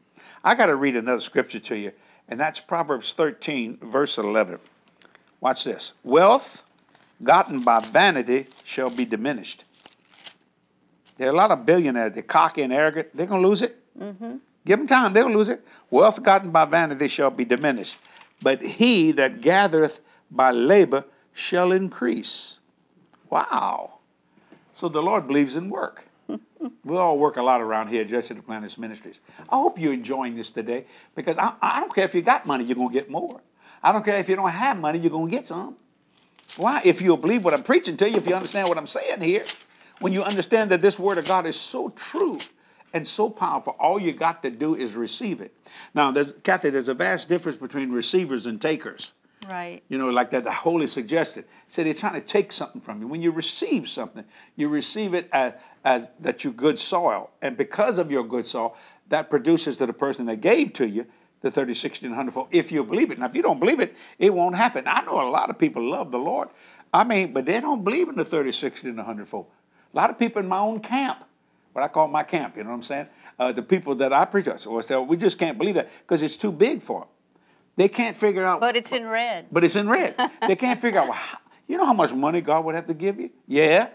[0.44, 1.92] I got to read another scripture to you,
[2.28, 4.60] and that's Proverbs 13, verse 11.
[5.42, 5.94] Watch this.
[6.04, 6.64] Wealth
[7.22, 9.66] gotten by vanity shall be diminished
[11.20, 12.14] there are a lot of billionaires.
[12.14, 13.10] They're cocky and arrogant.
[13.14, 13.78] They're going to lose it.
[14.00, 14.38] Mm-hmm.
[14.66, 15.12] Give them time.
[15.12, 15.68] They'll lose it.
[15.90, 17.98] Wealth gotten by vanity shall be diminished.
[18.42, 20.00] But he that gathereth
[20.32, 21.04] by labor
[21.34, 22.60] shall increase.
[23.30, 24.00] Wow.
[24.74, 26.06] So the Lord believes in work.
[26.86, 29.20] we all work a lot around here, just at Duplantis Ministries.
[29.50, 32.64] I hope you're enjoying this today because I, I don't care if you got money,
[32.64, 33.42] you're going to get more.
[33.84, 35.76] I don't care if you don't have money, you're going to get some.
[36.56, 36.82] Why?
[36.86, 39.44] If you'll believe what I'm preaching to you, if you understand what I'm saying here,
[40.00, 42.40] when you understand that this word of God is so true
[42.94, 45.54] and so powerful, all you got to do is receive it.
[45.94, 49.14] Now, there's, Kathy, there's a vast difference between receivers and takers.
[49.50, 49.82] Right.
[49.90, 51.46] You know, like that the Holy suggested.
[51.70, 53.08] Said they're trying to take something from you.
[53.08, 55.54] When you receive something, you receive it as,
[55.86, 57.30] as that you're good soil.
[57.42, 58.76] And because of your good soil,
[59.10, 61.06] that produces to the person that gave to you
[61.42, 63.20] the 30, 60, and 100 fold, if you believe it.
[63.20, 64.84] Now, if you don't believe it, it won't happen.
[64.88, 66.50] I know a lot of people love the Lord.
[66.94, 69.48] I mean, but they don't believe in the 30, 60, and 100 fold.
[69.94, 71.20] A lot of people in my own camp,
[71.74, 73.08] what I call my camp, you know what I'm saying?
[73.38, 75.90] Uh, the people that I preach to, or say, well, we just can't believe that
[76.02, 77.10] because it's too big for them.
[77.76, 78.60] They can't figure out.
[78.60, 79.48] But it's in red.
[79.52, 80.16] But it's in red.
[80.46, 82.94] they can't figure out, well, how, you know how much money God would have to
[82.94, 83.30] give you?
[83.48, 83.90] Yeah.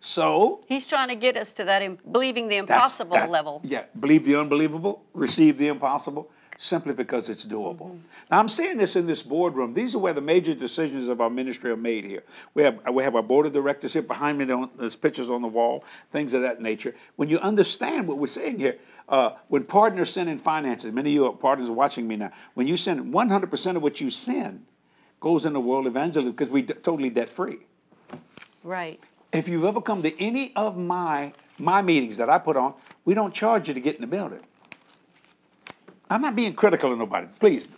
[0.00, 3.60] So he's trying to get us to that believing the impossible that's, that's, level.
[3.62, 6.30] Yeah, believe the unbelievable, receive the impossible
[6.62, 7.86] simply because it's doable.
[7.86, 7.96] Mm-hmm.
[8.30, 9.72] Now, I'm saying this in this boardroom.
[9.72, 12.22] These are where the major decisions of our ministry are made here.
[12.52, 14.44] We have, we have our board of directors here behind me.
[14.76, 16.94] There's pictures on the wall, things of that nature.
[17.16, 18.76] When you understand what we're saying here,
[19.08, 22.30] uh, when partners send in finances, many of you partners are watching me now.
[22.52, 24.66] When you send 100% of what you send
[25.18, 27.60] goes in the world evangelism because we're totally debt free.
[28.62, 29.02] Right.
[29.32, 33.12] If you've ever come to any of my my meetings that I put on, we
[33.12, 34.40] don't charge you to get in the building.
[36.12, 37.28] I'm not being critical of nobody.
[37.38, 37.68] Please.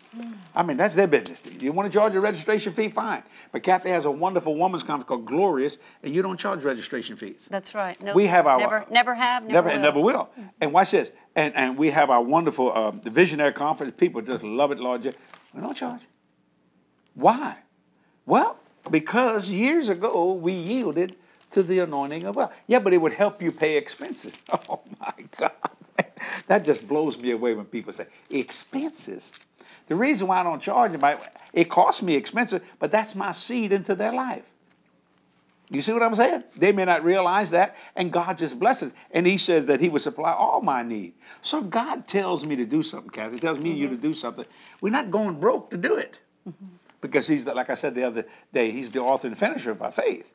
[0.55, 1.41] I mean, that's their business.
[1.61, 2.89] You want to charge a registration fee?
[2.89, 3.23] Fine.
[3.53, 7.37] But Kathy has a wonderful women's conference called Glorious, and you don't charge registration fees.
[7.51, 8.01] That's right.
[8.03, 9.73] No, We have our- never, never have, never, Never will.
[9.75, 10.31] and never will.
[10.63, 11.13] And watch this.
[11.37, 13.93] And and we have our wonderful um, the visionary conference.
[13.97, 15.05] People just love it, Lord.
[15.05, 16.01] We don't charge.
[17.15, 17.57] Why?
[18.25, 18.59] Well,
[18.91, 21.17] because years ago we yielded
[21.51, 22.51] to the anointing of God.
[22.67, 24.33] Yeah, but it would help you pay expenses.
[24.69, 25.53] Oh my God.
[26.47, 29.33] That just blows me away when people say expenses.
[29.89, 31.19] The reason why I don't charge them,
[31.53, 34.45] it costs me expenses, but that's my seed into their life.
[35.73, 36.45] You see what I'm saying?
[36.55, 38.93] They may not realize that, and God just blesses.
[39.11, 41.15] And He says that He would supply all my need.
[41.41, 44.03] So if God tells me to do something, Kathy, tells me you to mm-hmm.
[44.03, 44.45] do something,
[44.83, 46.19] we're not going broke to do it.
[46.47, 46.67] Mm-hmm.
[47.01, 49.81] Because He's, the, like I said the other day, He's the author and finisher of
[49.81, 50.31] our faith.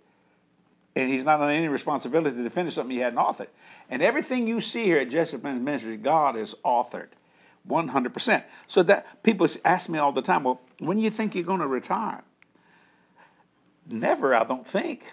[0.98, 3.50] And He's not on any responsibility to finish something He hadn't authored.
[3.88, 7.10] And everything you see here at Jesse Duplantis Ministry, God has authored.
[7.70, 8.44] 100%.
[8.66, 11.68] So that people ask me all the time, well, when you think you're going to
[11.68, 12.24] retire?
[13.88, 15.04] Never, I don't think.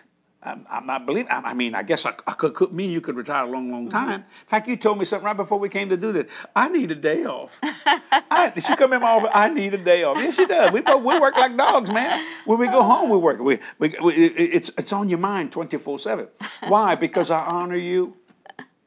[0.44, 1.30] Um, I'm, I'm not believing.
[1.30, 3.70] I, I mean, I guess I, I could, could mean you could retire a long,
[3.70, 4.20] long time.
[4.20, 4.42] Mm-hmm.
[4.42, 6.26] In fact, you told me something right before we came to do this.
[6.54, 7.58] I need a day off.
[7.62, 9.30] I, she come in my office.
[9.32, 10.18] I need a day off.
[10.18, 10.72] Yes, she does.
[10.72, 12.24] We both, we work like dogs, man.
[12.44, 12.82] When we go oh.
[12.82, 13.40] home, we work.
[13.40, 16.28] We, we, we, it's it's on your mind twenty four seven.
[16.68, 16.94] Why?
[16.94, 18.16] Because I honor you.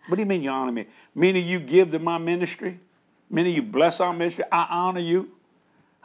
[0.08, 0.86] What do you mean you honor me?
[1.15, 2.80] Meaning you give to my ministry.
[3.30, 4.46] Meaning you bless our ministry.
[4.52, 5.32] I honor you.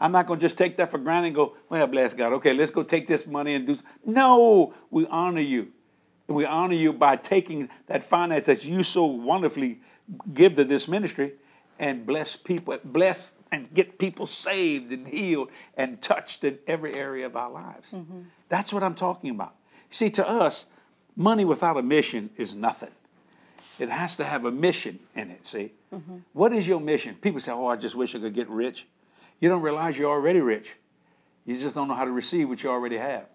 [0.02, 2.32] I'm not going to just take that for granted and go, well, bless God.
[2.32, 3.78] Okay, let's go take this money and do.
[4.04, 5.68] No, we honor you.
[6.26, 9.80] And we honor you by taking that finance that you so wonderfully
[10.34, 11.34] give to this ministry
[11.78, 17.24] and bless people, bless and get people saved and healed and touched in every area
[17.24, 17.92] of our lives.
[17.92, 18.22] Mm-hmm.
[18.48, 19.54] That's what I'm talking about.
[19.90, 20.66] See, to us,
[21.14, 22.90] money without a mission is nothing.
[23.78, 25.74] It has to have a mission in it, see?
[25.94, 26.16] Mm-hmm.
[26.32, 27.14] What is your mission?
[27.14, 28.86] People say, oh, I just wish I could get rich.
[29.42, 30.76] You don't realize you're already rich.
[31.44, 33.26] You just don't know how to receive what you already have.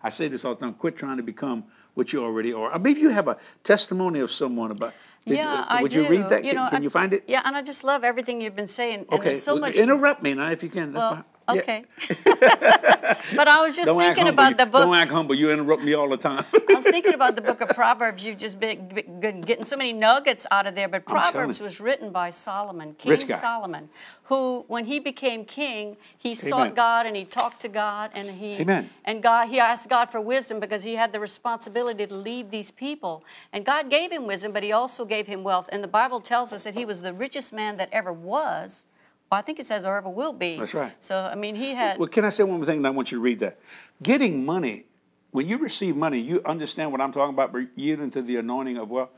[0.00, 2.72] I say this all the time quit trying to become what you already are.
[2.72, 4.94] I believe you have a testimony of someone about.
[5.24, 6.02] Yeah, uh, I Would do.
[6.04, 6.44] you read that?
[6.44, 7.24] Can, know, can I- you find it?
[7.26, 9.06] Yeah, and I just love everything you've been saying.
[9.10, 9.34] Okay.
[9.34, 9.76] so well, much.
[9.76, 10.92] Interrupt me now if you can.
[10.92, 11.24] That's Well, fine.
[11.48, 11.60] Yeah.
[11.60, 11.84] okay.
[12.24, 14.82] but I was just Don't thinking about the book.
[14.82, 15.34] Don't act humble.
[15.34, 16.44] You interrupt me all the time.
[16.52, 18.24] I was thinking about the book of Proverbs.
[18.24, 20.88] You've just been been getting so many nuggets out of there.
[20.88, 23.90] But Proverbs was written by Solomon, King Solomon,
[24.24, 26.36] who, when he became king, he Amen.
[26.36, 28.90] sought God and he talked to God and he Amen.
[29.04, 32.72] and God he asked God for wisdom because he had the responsibility to lead these
[32.72, 33.24] people.
[33.52, 35.68] And God gave him wisdom, but he also gave him wealth.
[35.70, 38.84] And the Bible tells us that he was the richest man that ever was.
[39.30, 40.56] Well, I think it says or ever will be.
[40.58, 40.92] That's right.
[41.00, 41.98] So I mean, he had.
[41.98, 42.78] Well, can I say one more thing?
[42.78, 43.58] And I want you to read that.
[44.02, 44.84] Getting money,
[45.30, 48.76] when you receive money, you understand what I'm talking about, but yielding to the anointing
[48.76, 49.10] of wealth.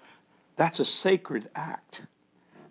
[0.56, 2.02] That's a sacred act.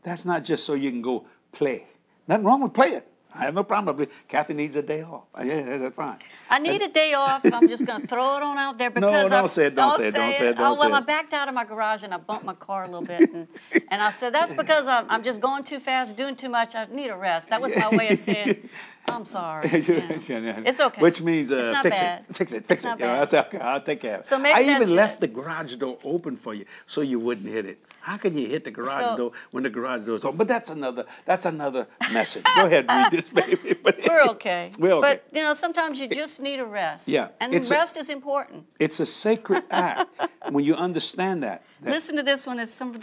[0.04, 1.88] That's not just so you can go play.
[2.28, 3.04] Nothing wrong with playing.
[3.38, 4.08] I have no problem.
[4.28, 5.24] Kathy needs a day off.
[5.44, 6.18] Yeah, that's fine.
[6.50, 7.42] I need a day off.
[7.46, 9.98] I'm just going to throw it on out there because don't I, say it, don't
[9.98, 12.04] say it, don't say it, Oh don't well, say I backed out of my garage
[12.04, 13.48] and I bumped my car a little bit, and,
[13.90, 16.76] and I said that's because I'm, I'm just going too fast, doing too much.
[16.76, 17.50] I need a rest.
[17.50, 18.70] That was my way of saying
[19.08, 19.70] I'm sorry.
[19.70, 20.64] Yeah.
[20.66, 21.02] It's okay.
[21.02, 22.26] Which means uh, It's not fix bad.
[22.30, 23.00] it, fix it, fix It's it.
[23.00, 23.60] You know, that's okay.
[23.60, 24.26] I'll take care of it.
[24.26, 25.22] So maybe I even left it.
[25.22, 27.80] the garage door open for you so you wouldn't hit it.
[28.08, 30.38] How can you hit the garage So- door when the garage door is open?
[30.38, 32.46] But that's another that's another message.
[32.56, 33.74] Go ahead read this, baby.
[33.86, 34.72] But We're okay.
[34.80, 35.20] We're okay.
[35.32, 37.10] But you know, sometimes you just need a rest.
[37.10, 38.66] Yeah, And it's a- rest is important.
[38.80, 40.08] it's a sacred act
[40.54, 41.64] when you understand that.
[41.82, 42.60] that- Listen to this one.
[42.64, 42.94] It's some,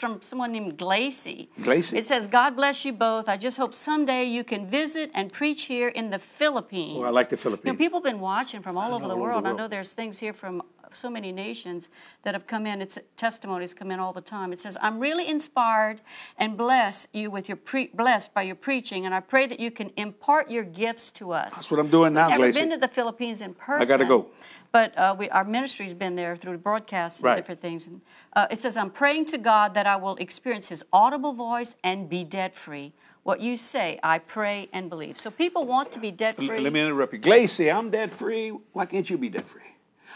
[0.00, 1.48] from someone named Glacy.
[1.62, 1.98] Glacy?
[1.98, 3.28] It says, God bless you both.
[3.28, 6.98] I just hope someday you can visit and preach here in the Philippines.
[7.00, 7.72] Oh, I like the You Philippines.
[7.72, 9.46] know, people have been watching from all over the over world.
[9.46, 10.62] I know there's things here from
[10.96, 11.88] so many nations
[12.22, 12.80] that have come in.
[12.80, 14.52] It's testimonies come in all the time.
[14.52, 16.00] It says, I'm really inspired
[16.38, 19.70] and bless you with your pre- blessed by your preaching, and I pray that you
[19.70, 21.54] can impart your gifts to us.
[21.56, 23.82] That's what I'm doing now, I've never been to the Philippines in person.
[23.82, 24.28] I gotta go.
[24.72, 27.36] But uh, we, our ministry's been there through broadcasts and Right.
[27.36, 27.86] different things.
[27.86, 28.00] And,
[28.32, 32.08] uh, it says, I'm praying to God that I will experience His audible voice and
[32.08, 32.92] be debt free.
[33.22, 35.16] What you say, I pray and believe.
[35.16, 36.60] So people want to be debt free.
[36.60, 37.20] Let me interrupt you.
[37.20, 38.48] Glacy, I'm debt free.
[38.72, 39.62] Why can't you be debt free?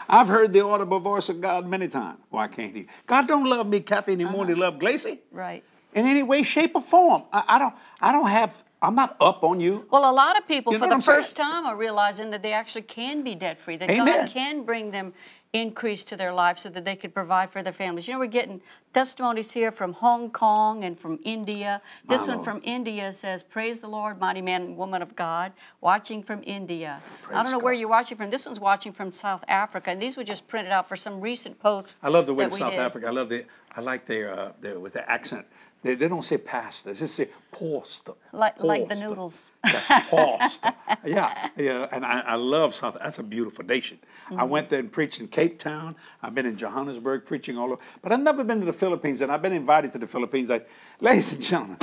[0.09, 2.19] I've heard the audible voice of God many times.
[2.29, 2.87] Why can't he?
[3.05, 4.71] God don't love me, Kathy, anymore than he uh-huh.
[4.71, 5.19] loved Glacy.
[5.31, 5.63] Right.
[5.93, 7.23] In any way, shape, or form.
[7.31, 9.85] I, I don't I don't have I'm not up on you.
[9.91, 11.17] Well, a lot of people, You know for the I'm saying?
[11.17, 14.25] first time, are realizing that they actually can be debt free, that Amen.
[14.25, 15.13] God can bring them
[15.51, 18.07] increase to their life so that they could provide for their families.
[18.07, 18.61] You know, we're getting
[18.93, 21.81] testimonies here from Hong Kong and from India.
[22.07, 26.21] This one from India says, Praise the Lord, mighty man and woman of God, watching
[26.21, 27.01] from India.
[27.33, 28.29] I don't know where you're watching from.
[28.29, 31.59] This one's watching from South Africa, and these were just printed out for some recent
[31.59, 31.97] posts.
[32.03, 32.79] I love the way South did.
[32.79, 33.07] Africa.
[33.07, 35.45] I love the I like their uh, their with the accent.
[35.81, 36.89] They, they don't say pasta.
[36.93, 38.13] They say pasta.
[38.33, 39.53] Like, like the noodles.
[39.63, 40.75] Pasta.
[41.05, 41.87] yeah, yeah.
[41.91, 42.97] And I, I love South.
[43.01, 43.99] That's a beautiful nation.
[44.29, 44.49] I Mm-hmm.
[44.49, 45.95] went there and preached in Cape Town.
[46.21, 47.81] I've been in Johannesburg preaching all over.
[48.01, 50.49] But I've never been to the Philippines, and I've been invited to the Philippines.
[50.49, 50.67] Like,
[50.99, 51.77] ladies and gentlemen,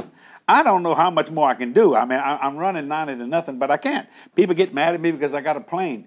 [0.47, 1.97] I don't know how much more I can do.
[1.97, 4.07] I mean, I, I'm running 90 to nothing, but I can't.
[4.37, 6.07] People get mad at me because I got a plane.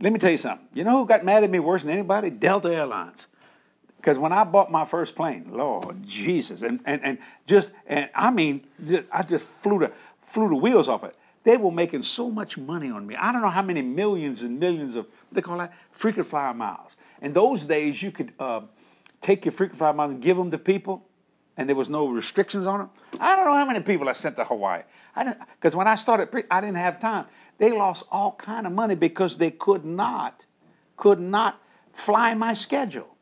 [0.00, 0.66] Let me tell you something.
[0.74, 2.30] You know who got mad at me worse than anybody?
[2.30, 3.26] Delta Airlines.
[4.08, 8.30] Because when I bought my first plane, Lord Jesus, and, and, and just, and I
[8.30, 9.92] mean, just, I just flew the,
[10.22, 11.14] flew the wheels off it.
[11.44, 13.16] They were making so much money on me.
[13.16, 15.74] I don't know how many millions and millions of, what they call that?
[15.92, 16.96] Frequent flyer miles.
[17.20, 18.62] In those days, you could uh,
[19.20, 21.04] take your frequent flyer miles and give them to people,
[21.58, 22.90] and there was no restrictions on them.
[23.20, 24.84] I don't know how many people I sent to Hawaii.
[25.16, 27.26] I didn't, because when I started, I didn't have time.
[27.58, 30.46] They lost all kind of money because they could not,
[30.96, 31.60] could not
[31.92, 33.16] fly my schedule.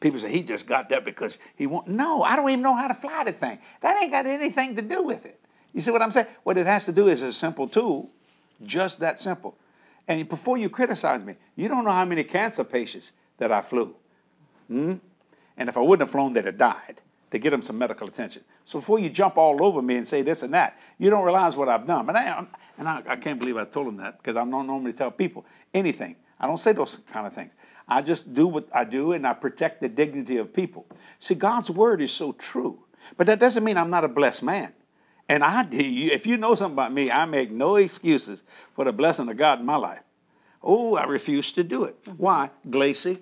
[0.00, 1.86] People say he just got that because he want.
[1.86, 3.58] No, I don't even know how to fly the thing.
[3.82, 5.38] That ain't got anything to do with it.
[5.74, 6.26] You see what I'm saying?
[6.42, 8.10] What it has to do is a simple tool,
[8.64, 9.56] just that simple.
[10.08, 13.94] And before you criticize me, you don't know how many cancer patients that I flew.
[14.68, 14.94] Hmm?
[15.56, 18.42] And if I wouldn't have flown, they'd have died to get them some medical attention.
[18.64, 21.56] So before you jump all over me and say this and that, you don't realize
[21.56, 22.06] what I've done.
[22.06, 22.44] But I,
[22.78, 25.44] and I, I can't believe I told him that because I don't normally tell people
[25.72, 26.16] anything.
[26.40, 27.52] I don't say those kind of things.
[27.90, 30.86] I just do what I do and I protect the dignity of people.
[31.18, 32.78] See, God's word is so true.
[33.16, 34.72] But that doesn't mean I'm not a blessed man.
[35.28, 38.42] And I, if you know something about me, I make no excuses
[38.74, 40.00] for the blessing of God in my life.
[40.62, 41.96] Oh, I refuse to do it.
[42.16, 42.50] Why?
[42.68, 43.18] Glacy,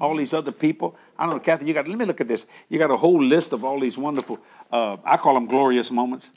[0.00, 0.96] all these other people.
[1.18, 2.46] I don't know, Kathy, you got, let me look at this.
[2.68, 4.38] You got a whole list of all these wonderful,
[4.70, 6.30] uh, I call them glorious moments.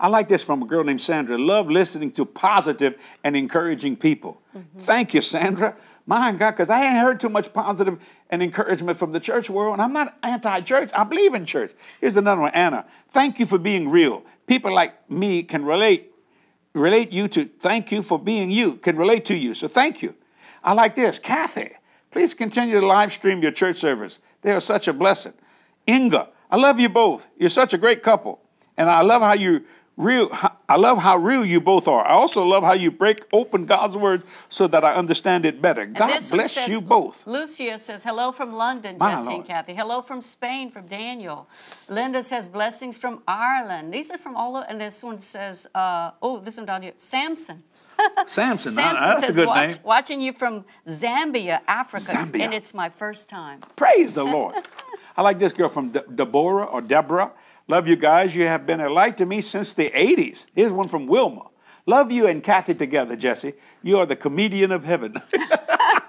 [0.00, 1.38] I like this from a girl named Sandra.
[1.38, 4.40] Love listening to positive and encouraging people.
[4.78, 5.76] Thank you, Sandra.
[6.06, 7.98] My God, because I ain't heard too much positive
[8.30, 10.90] and encouragement from the church world, and I'm not anti-church.
[10.94, 11.72] I believe in church.
[12.00, 12.86] Here's another one, Anna.
[13.10, 14.22] Thank you for being real.
[14.46, 16.12] People like me can relate
[16.76, 19.54] relate you to thank you for being you, can relate to you.
[19.54, 20.14] So thank you.
[20.62, 21.18] I like this.
[21.18, 21.70] Kathy,
[22.10, 24.18] please continue to live stream your church service.
[24.42, 25.32] They are such a blessing.
[25.88, 27.26] Inga, I love you both.
[27.38, 28.40] You're such a great couple.
[28.76, 29.64] And I love how you
[29.96, 30.28] real
[30.68, 32.04] I love how real you both are.
[32.06, 35.82] I also love how you break open God's word so that I understand it better.
[35.82, 37.26] And God bless says- you both.
[37.26, 39.38] Lucia says, hello from London, My Jesse Lord.
[39.38, 39.74] and Kathy.
[39.74, 41.48] Hello from Spain, from Daniel.
[41.88, 43.92] Linda says, blessings from Ireland.
[43.94, 46.92] These are from all over, and this one says, uh, oh, this one down here,
[46.96, 47.62] Samson.
[48.26, 49.78] Samson, Samson that's a good "Watch- name.
[49.84, 52.40] watching you from Zambia, Africa, Zambia.
[52.42, 53.60] and it's my first time.
[53.76, 54.54] Praise the Lord.
[55.16, 57.30] I like this girl from De- Deborah or Deborah.
[57.68, 58.34] Love you guys.
[58.34, 60.46] You have been a light to me since the 80s.
[60.54, 61.46] Here's one from Wilma.
[61.84, 63.54] Love you and Kathy together, Jesse.
[63.82, 65.14] You are the comedian of heaven.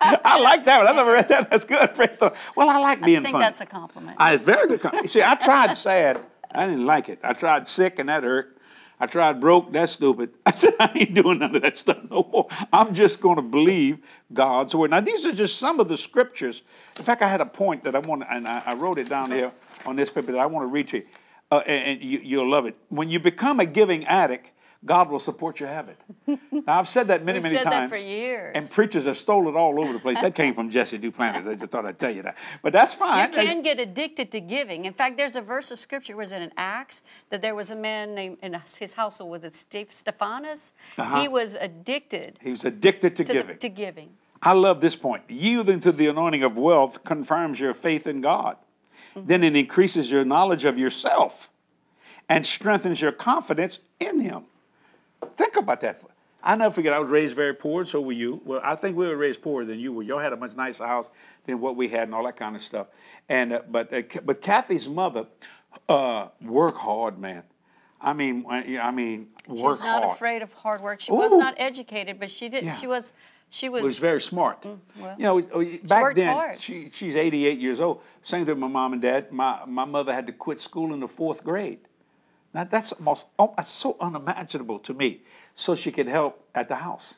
[0.02, 0.88] I like that one.
[0.88, 1.50] I've never read that.
[1.52, 1.93] That's good.
[1.93, 2.34] Praise the.
[2.56, 3.43] Well, I like being I think funny.
[3.46, 4.17] that's a compliment.
[4.20, 4.82] I, it's very good.
[4.82, 6.20] com- See, I tried sad.
[6.52, 7.20] I didn't like it.
[7.24, 8.58] I tried sick, and that hurt.
[9.00, 9.72] I tried broke.
[9.72, 10.32] That's stupid.
[10.46, 12.48] I said, I ain't doing none of that stuff no more.
[12.74, 14.00] I'm just going to believe
[14.34, 14.89] God's word.
[14.91, 16.63] Now, these are just some of the scriptures.
[16.98, 19.30] In fact, I had a point that I want, and I, I wrote it down
[19.30, 19.52] here
[19.86, 21.06] on this paper that I want to read to you,
[21.52, 22.76] uh, and, and you, you'll love it.
[22.90, 24.52] When you become a giving addict,
[24.86, 25.98] God will support your habit.
[26.28, 27.92] Now, I've said that many, many said that times.
[27.92, 28.52] for years.
[28.56, 30.22] And preachers have stolen it all over the place.
[30.22, 31.48] That came from Jesse Duplantis.
[31.48, 32.38] I just thought I'd tell you that.
[32.62, 33.28] But that's fine.
[33.30, 34.86] You can get addicted to giving.
[34.86, 37.76] In fact, there's a verse of scripture was it in Acts that there was a
[37.76, 40.74] man named in his household was it Steph- Stephanas?
[40.98, 41.22] Uh-huh.
[41.22, 43.58] He was addicted He was addicted to, to, the- giving.
[43.58, 44.10] to giving.
[44.44, 45.24] I love this point.
[45.28, 48.58] Yielding to the anointing of wealth confirms your faith in God.
[49.25, 51.49] Then it increases your knowledge of yourself
[52.30, 54.43] and strengthens your confidence in Him.
[55.36, 56.01] Think about that.
[56.43, 58.41] I never forget, I was raised very poor, and so were you.
[58.45, 60.03] Well, I think we were raised poorer than you were.
[60.03, 61.10] Y'all had a much nicer house
[61.45, 62.88] than what we had and all that kind of stuff.
[63.27, 65.25] And uh, but uh, but Kathy's mother
[65.89, 67.43] uh, worked hard, man.
[67.99, 69.58] I mean, uh, I mean, work hard.
[69.58, 70.15] She was not hard.
[70.15, 71.01] afraid of hard work.
[71.01, 72.63] She was not educated, but she did.
[72.63, 72.73] Yeah.
[72.73, 73.13] She was.
[73.50, 73.84] She was.
[73.84, 74.62] was very smart.
[74.62, 76.60] Mm, well, you know, back then, hard.
[76.60, 78.02] she, she's 88 years old.
[78.22, 79.32] Same thing with my mom and dad.
[79.32, 81.80] My, my mother had to quit school in the fourth grade.
[82.54, 85.22] Now, that's almost oh, that's so unimaginable to me,
[85.54, 87.16] so she could help at the house.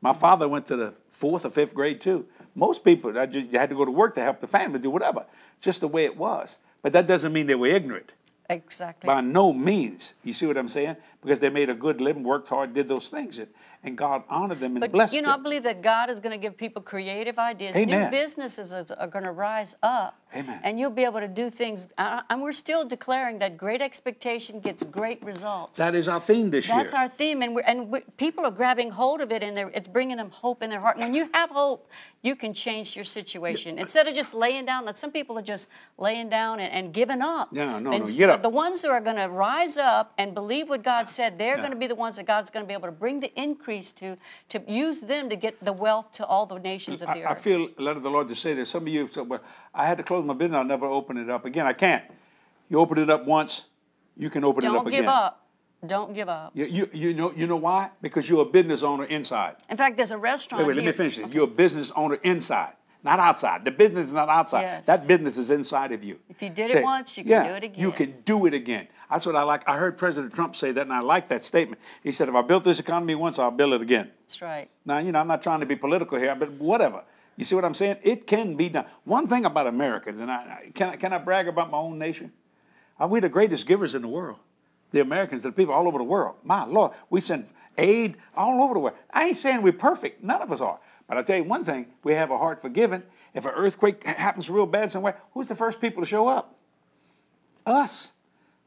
[0.00, 2.26] My father went to the fourth or fifth grade too.
[2.54, 4.90] Most people that just, you had to go to work to help the family do
[4.90, 5.26] whatever,
[5.60, 6.58] just the way it was.
[6.82, 8.12] But that doesn't mean they were ignorant.
[8.48, 9.06] exactly.
[9.06, 10.14] By no means.
[10.24, 10.96] You see what I'm saying?
[11.20, 13.38] Because they made a good living, worked hard, did those things.
[13.38, 13.48] And,
[13.84, 15.16] and God honored them and But blessed them.
[15.16, 17.76] you know, I believe that God is going to give people creative ideas.
[17.76, 18.04] Amen.
[18.04, 20.60] New businesses is, are going to rise up, Amen.
[20.62, 21.86] and you'll be able to do things.
[21.96, 25.78] Uh, and we're still declaring that great expectation gets great results.
[25.78, 26.82] That is our theme this That's year.
[26.82, 29.88] That's our theme, and we're, and we people are grabbing hold of it, and it's
[29.88, 30.96] bringing them hope in their heart.
[30.96, 31.88] And when you have hope,
[32.22, 34.84] you can change your situation instead of just laying down.
[34.84, 37.52] That some people are just laying down and, and giving up.
[37.52, 38.42] No, no, and no, get up.
[38.42, 41.70] The ones who are going to rise up and believe what God said, they're going
[41.70, 44.16] to be the ones that God's going to be able to bring the increase to,
[44.48, 47.32] to use them to get the wealth to all the nations of the I, I
[47.32, 47.40] earth.
[47.40, 48.70] feel led of the Lord to say this.
[48.70, 49.40] Some of you have said, well,
[49.74, 50.56] I had to close my business.
[50.56, 51.66] I'll never open it up again.
[51.66, 52.04] I can't.
[52.68, 53.64] You open it up once,
[54.16, 55.04] you can open it up again.
[55.04, 55.48] Don't give up.
[55.86, 56.50] Don't give up.
[56.54, 57.90] You, you, you, know, you know why?
[58.02, 59.56] Because you're a business owner inside.
[59.70, 61.32] In fact, there's a restaurant Wait, wait, let me finish this.
[61.32, 62.72] You're a business owner inside,
[63.04, 63.64] not outside.
[63.64, 64.62] The business is not outside.
[64.62, 64.86] Yes.
[64.86, 66.18] That business is inside of you.
[66.28, 67.80] If you did it once, you can do it again.
[67.80, 68.88] You can do it again.
[69.08, 69.66] That's what I like.
[69.68, 71.80] I heard President Trump say that, and I like that statement.
[72.02, 74.10] He said, if I built this economy once, I'll build it again.
[74.26, 74.68] That's right.
[74.84, 77.04] Now, you know, I'm not trying to be political here, but whatever.
[77.38, 77.98] You see what I'm saying?
[78.02, 78.84] It can be done.
[79.04, 82.32] One thing about Americans, and I, can, I, can I brag about my own nation?
[82.98, 84.38] Are we the greatest givers in the world?
[84.90, 86.34] The Americans, the people all over the world.
[86.42, 88.96] My Lord, we send aid all over the world.
[89.12, 90.24] I ain't saying we're perfect.
[90.24, 90.80] None of us are.
[91.06, 93.04] But I'll tell you one thing, we have a heart for giving.
[93.32, 96.56] If an earthquake happens real bad somewhere, who's the first people to show up?
[97.64, 98.14] Us.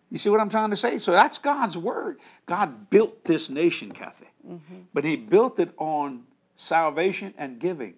[0.10, 0.98] You see what I'm trying to say?
[0.98, 2.20] So that's God's word.
[2.46, 4.28] God built this nation, Kathy.
[4.48, 4.76] Mm-hmm.
[4.94, 6.24] But he built it on
[6.56, 7.96] salvation and giving.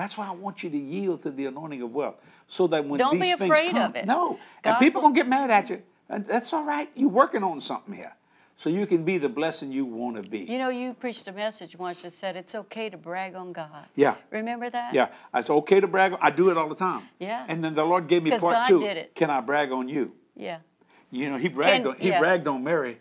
[0.00, 2.14] That's why I want you to yield to the anointing of wealth.
[2.48, 4.06] So that when Don't these be things afraid come, of it.
[4.06, 4.38] no.
[4.64, 5.82] and people will- gonna get mad at you.
[6.08, 6.88] And that's all right.
[6.94, 8.14] You're working on something here.
[8.56, 10.40] So you can be the blessing you want to be.
[10.40, 13.86] You know, you preached a message once that said it's okay to brag on God.
[13.94, 14.14] Yeah.
[14.30, 14.94] Remember that?
[14.94, 16.16] Yeah, it's okay to brag.
[16.20, 17.02] I do it all the time.
[17.18, 17.44] Yeah.
[17.46, 18.80] And then the Lord gave me part God two.
[18.80, 19.14] did it.
[19.14, 20.12] Can I brag on you?
[20.34, 20.58] Yeah.
[21.10, 22.20] You know, he bragged Can- on he yeah.
[22.20, 23.00] bragged on Mary.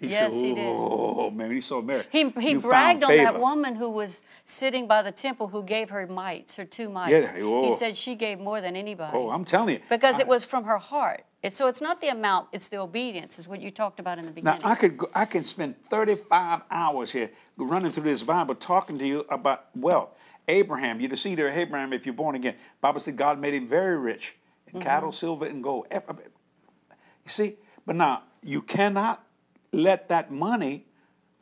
[0.00, 0.66] He Yes, said, he did.
[0.66, 2.04] Oh man, he saw Mary.
[2.10, 5.90] He, he You bragged on that woman who was sitting by the temple who gave
[5.90, 7.32] her mites, her two mites.
[7.34, 7.64] Yeah, oh.
[7.70, 9.14] He said she gave more than anybody.
[9.14, 9.80] Oh, I'm telling you.
[9.90, 11.24] because I- it was from her heart.
[11.50, 14.30] So it's not the amount, it's the obedience, is what you talked about in the
[14.30, 14.60] beginning.
[14.62, 14.68] Now.
[14.70, 19.06] I could go, I can spend 35 hours here running through this Bible talking to
[19.06, 20.10] you about wealth.
[20.48, 22.56] Abraham, you're the seed of Abraham if you're born again.
[22.80, 24.36] Bible said God made him very rich
[24.66, 24.82] in Mm-hmm.
[24.82, 25.86] cattle, silver, and gold.
[25.90, 29.24] You see, but now you cannot
[29.72, 30.86] let that money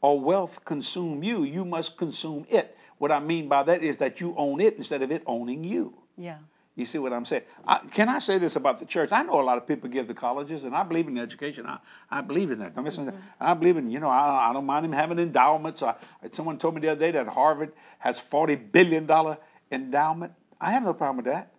[0.01, 1.45] or wealth consume you.
[1.45, 2.77] You must consume it.
[2.99, 5.95] What I mean by that is that you own it instead of it owning you.
[6.17, 6.39] yeah.
[6.75, 7.43] You see what I'm saying?
[7.67, 9.11] I, can I say this about the church?
[9.11, 11.67] I know a lot of people give to colleges, and I believe in education.
[11.67, 12.77] I, I believe in that.
[12.77, 13.13] Don't listen.
[13.41, 14.09] I believe in you know.
[14.09, 15.83] I, I don't mind them having endowments.
[15.83, 15.97] I,
[16.31, 19.39] someone told me the other day that Harvard has forty billion dollar
[19.73, 20.35] endowment.
[20.61, 21.53] I have no problem with that.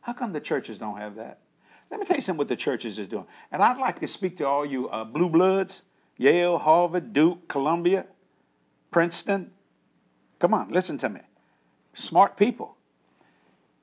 [0.00, 1.40] How come the churches don't have that?
[1.90, 2.38] Let me tell you something.
[2.38, 5.28] What the churches is doing, and I'd like to speak to all you uh, blue
[5.28, 5.82] bloods,
[6.16, 8.06] Yale, Harvard, Duke, Columbia,
[8.90, 9.50] Princeton.
[10.38, 11.20] Come on, listen to me.
[11.94, 12.76] Smart people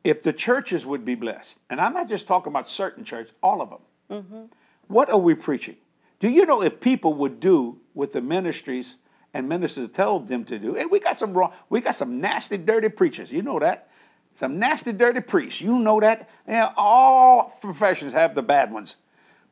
[0.04, 3.62] if the churches would be blessed, and I'm not just talking about certain churches, all
[3.62, 3.80] of them,
[4.10, 4.42] mm-hmm.
[4.88, 5.76] what are we preaching?
[6.20, 8.98] Do you know if people would do what the ministries
[9.34, 10.76] and ministers tell them to do?
[10.76, 13.32] And we got some wrong, we got some nasty, dirty preachers.
[13.32, 13.90] You know that.
[14.36, 15.62] Some nasty, dirty priests.
[15.62, 16.30] You know that.
[16.48, 18.98] Yeah, all professions have the bad ones.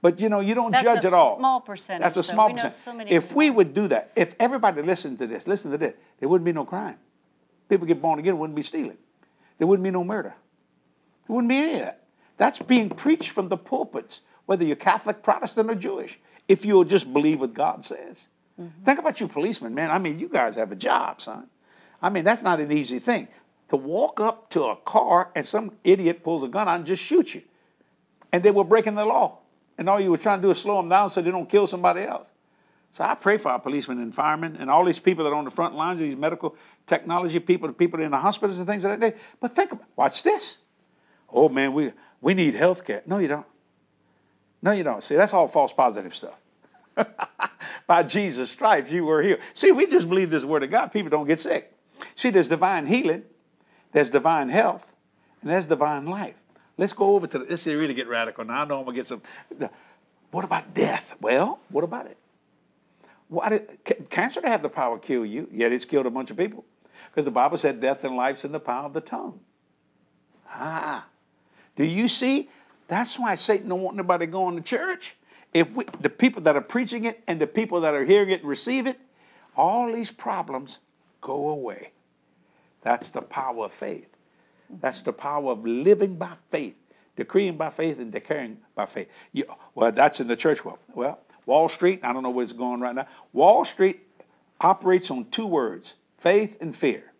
[0.01, 1.31] But you know, you don't That's judge at all.
[1.31, 2.73] That's a small percentage, That's a small We percentage.
[2.73, 5.93] so many if we would do that, if everybody listened to this, listen to this,
[6.19, 6.97] there wouldn't be no crime.
[7.67, 8.97] People get born again, wouldn't be stealing.
[9.57, 10.33] There wouldn't be no murder.
[11.27, 12.03] There wouldn't be any of that.
[12.37, 17.11] That's being preached from the pulpits, whether you're Catholic, Protestant, or Jewish, if you'll just
[17.11, 18.27] believe what God says.
[18.59, 18.83] Mm-hmm.
[18.85, 19.91] Think about you policemen, man.
[19.91, 21.47] I mean, you guys have a job, son.
[22.01, 23.27] I mean, that's not an easy thing.
[23.69, 27.03] To walk up to a car and some idiot pulls a gun out and just
[27.03, 27.41] shoot you.
[28.31, 29.39] And they were breaking the law.
[29.79, 31.65] And all you were trying to do is slow them down so they don't kill
[31.65, 32.27] somebody else.
[32.97, 35.45] So I pray for our policemen and firemen and all these people that are on
[35.45, 38.99] the front lines, these medical technology people, the people in the hospitals and things like
[38.99, 39.15] that.
[39.39, 40.57] But think about, watch this.
[41.31, 43.03] Oh man, we we need health care.
[43.05, 43.45] No, you don't.
[44.61, 45.01] No, you don't.
[45.01, 46.35] See, that's all false positive stuff.
[47.87, 49.39] By Jesus' stripes, you were healed.
[49.53, 51.73] See, we just believe this word of God, people don't get sick.
[52.15, 53.23] See, there's divine healing,
[53.93, 54.91] there's divine health,
[55.41, 56.35] and there's divine life.
[56.79, 58.45] Let's go over to the, let's really get radical.
[58.45, 59.21] Now I know I'm gonna get some.
[60.31, 61.13] What about death?
[61.19, 62.17] Well, what about it?
[63.27, 66.09] Why did, ca- cancer to have the power to kill you, yet it's killed a
[66.09, 66.63] bunch of people.
[67.09, 69.41] Because the Bible said death and life's in the power of the tongue.
[70.49, 71.05] Ah.
[71.75, 72.49] Do you see?
[72.87, 75.17] That's why Satan don't want nobody going to church.
[75.53, 78.39] If we, the people that are preaching it and the people that are hearing it
[78.39, 78.97] and receive it,
[79.57, 80.79] all these problems
[81.19, 81.91] go away.
[82.83, 84.08] That's the power of faith.
[84.69, 86.75] That's the power of living by faith,
[87.15, 89.09] decreeing by faith and declaring by faith.
[89.31, 89.45] You,
[89.75, 90.79] well, that's in the church world.
[90.93, 93.07] Well, Wall Street, I don't know where it's going right now.
[93.33, 94.01] Wall Street
[94.61, 97.11] operates on two words faith and fear.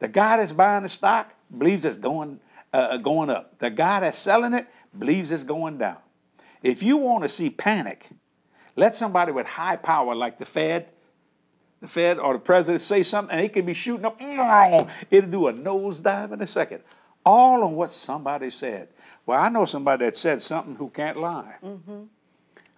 [0.00, 2.40] The guy that's buying the stock believes it's going,
[2.72, 3.58] uh, going up.
[3.58, 4.66] The guy that's selling it
[4.98, 5.98] believes it's going down.
[6.62, 8.08] If you want to see panic,
[8.74, 10.88] let somebody with high power like the Fed,
[11.84, 14.20] the Fed or the president say something and it can be shooting up.
[15.10, 16.82] It'll do a nosedive in a second.
[17.24, 18.88] All on what somebody said.
[19.26, 21.54] Well, I know somebody that said something who can't lie.
[21.62, 22.02] Mm-hmm.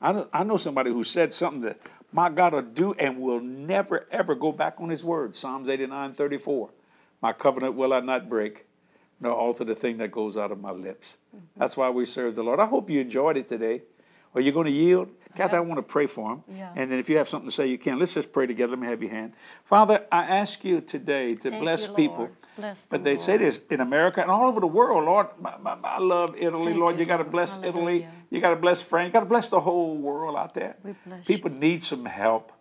[0.00, 1.80] I, know, I know somebody who said something that
[2.12, 5.34] my God will do and will never, ever go back on his word.
[5.36, 6.70] Psalms 89 34.
[7.22, 8.66] My covenant will I not break,
[9.20, 11.16] nor alter the thing that goes out of my lips.
[11.34, 11.44] Mm-hmm.
[11.56, 12.60] That's why we serve the Lord.
[12.60, 13.82] I hope you enjoyed it today.
[14.34, 15.08] Are you going to yield?
[15.36, 16.42] Kathy, I want to pray for him.
[16.56, 16.72] Yeah.
[16.74, 17.98] And then if you have something to say, you can.
[17.98, 18.70] Let's just pray together.
[18.70, 19.32] Let me have your hand.
[19.64, 22.30] Father, I ask you today to Thank bless you, people.
[22.56, 23.20] Bless but they Lord.
[23.20, 25.26] say this in America and all over the world, Lord.
[25.84, 26.94] I love Italy, Thank Lord.
[26.94, 27.78] you, You got to bless Hallelujah.
[27.96, 28.08] Italy.
[28.30, 29.08] You got to bless France.
[29.08, 30.76] You got to bless the whole world out there.
[30.82, 32.52] We bless people need some help.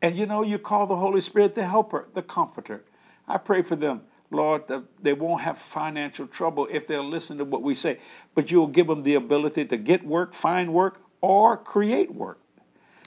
[0.00, 2.84] And you know, you call the Holy Spirit the helper, the comforter.
[3.28, 7.44] I pray for them, Lord, that they won't have financial trouble if they'll listen to
[7.44, 7.98] what we say.
[8.34, 12.38] But you'll give them the ability to get work, find work, or create work.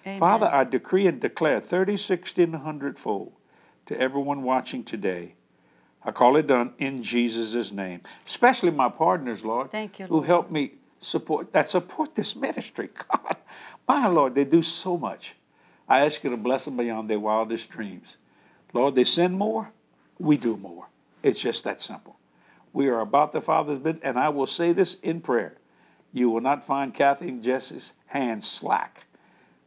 [0.07, 0.19] Amen.
[0.19, 3.33] Father, I decree and declare 30, 60, and 100 fold
[3.85, 5.35] to everyone watching today.
[6.03, 8.01] I call it done in Jesus' name.
[8.25, 9.71] Especially my partners, Lord.
[9.71, 10.27] Thank you, Who Lord.
[10.27, 12.89] help me support that support this ministry.
[13.11, 13.37] God,
[13.87, 15.35] my Lord, they do so much.
[15.87, 18.17] I ask you to bless them beyond their wildest dreams.
[18.73, 19.71] Lord, they send more,
[20.19, 20.87] we do more.
[21.23, 22.17] It's just that simple.
[22.73, 25.57] We are about the Father's bit, and I will say this in prayer.
[26.15, 29.03] You will not find Kathy and Jesse's hands slack.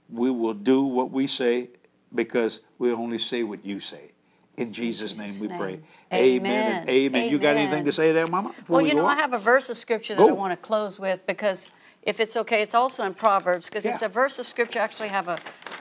[0.08, 1.68] We will do what we say
[2.14, 4.12] because we only say what you say.
[4.56, 5.72] In Jesus', Jesus' name we pray.
[5.72, 5.82] name.
[6.10, 6.72] Amen.
[6.72, 6.88] and Amen.
[6.88, 7.30] amen.
[7.30, 8.54] You got anything to say there, Mama?
[8.66, 10.56] Well, we you go know, I have a verse of scripture that I want to
[10.56, 11.70] close with because
[12.02, 14.78] if it's okay, it's also in Proverbs because it's a verse of scripture.
[14.80, 15.36] I actually have a,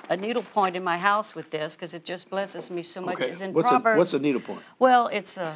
[0.09, 3.15] a needle point in my house with this because it just blesses me so much.
[3.17, 3.29] Okay.
[3.29, 3.97] It's in What's a- Proverbs.
[3.97, 4.61] what's a needle point?
[4.79, 5.55] Well, it's a,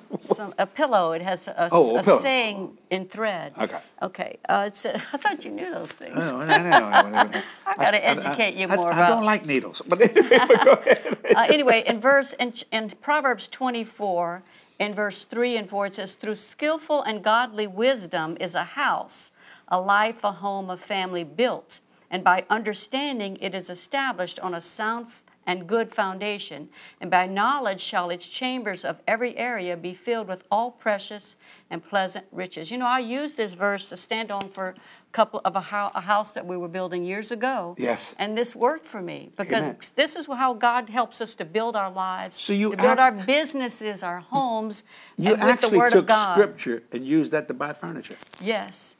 [0.18, 1.12] some, a pillow.
[1.12, 3.52] It has a, Oh, a a saying in thread.
[3.58, 3.78] Okay.
[4.02, 4.38] Okay.
[4.48, 6.24] Uh, it's a, I thought you knew those things.
[6.24, 7.42] I know, I know, I know.
[7.66, 11.18] I educate you I- more I, about- don't like needles, but anyway, go ahead.
[11.36, 14.42] uh, anyway, in verse in, in Proverbs 24,
[14.80, 19.30] in verse 3 and 4, it says, "Through skillful and godly wisdom is a house,
[19.68, 24.60] a life, a home, a family built, and by understanding it is established on a
[24.60, 25.08] sound
[25.46, 26.68] and good foundation,
[27.00, 31.36] and by knowledge shall its chambers of every area be filled with all precious
[31.70, 34.74] and pleasant riches." You know, I used this verse to stand on for a
[35.12, 37.74] couple of a, hou- a house that we were building years ago.
[37.78, 38.14] Yes.
[38.18, 39.76] And this worked for me because Amen.
[39.96, 43.00] this is how God helps us to build our lives, So you to build act-
[43.00, 44.84] our businesses, our homes,
[45.16, 46.34] You and with the actually Word took of God.
[46.34, 48.16] scripture and used that to buy furniture.
[48.40, 48.96] Yes.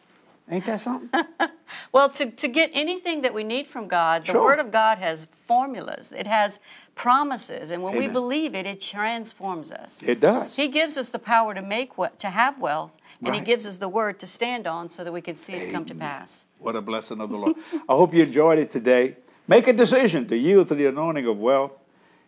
[0.51, 1.11] Ain't that something?
[1.93, 4.43] Well, to, to get anything that we need from God, the Sure.
[4.43, 6.59] Word of God has formulas, it has
[6.97, 10.03] promises, and when we believe it, it transforms us.
[10.03, 10.57] it does.
[10.57, 12.93] He gives us the power to make what to have wealth,
[13.25, 15.73] and He gives us the word to stand on so that we can see it
[15.73, 16.47] come to pass.
[16.59, 17.57] What a blessing of the Lord.
[17.89, 19.17] I hope you enjoyed it today.
[19.47, 21.73] Make a decision to yield to the anointing of wealth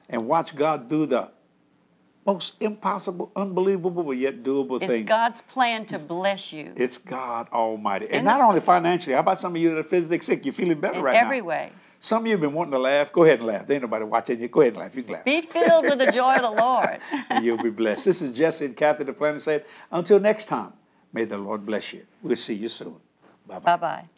[0.09, 1.31] and watch God do the
[2.25, 5.01] most impossible, unbelievable, but yet doable It's things.
[5.01, 8.07] It's God's plan to bless you It's God Almighty.
[8.07, 10.45] And In not only financially, how about some of you that are physically sick?
[10.45, 11.27] You're feeling better in right every now.
[11.29, 11.73] Every way.
[12.01, 13.13] Some of you have been wanting to laugh.
[13.13, 13.67] Go ahead and laugh.
[13.67, 14.49] There ain't nobody watching you.
[14.49, 14.95] Go ahead and laugh.
[14.97, 15.25] You can laugh.
[15.25, 16.99] Be filled with the joy of the Lord.
[17.31, 18.05] and you'll be blessed.
[18.05, 20.73] This is Jesse and Kathy, Duplantis, until next time,
[21.13, 22.05] may the Lord bless you.
[22.21, 22.97] We'll see you soon.
[23.47, 23.59] Bye bye.
[23.61, 24.09] Bye bye.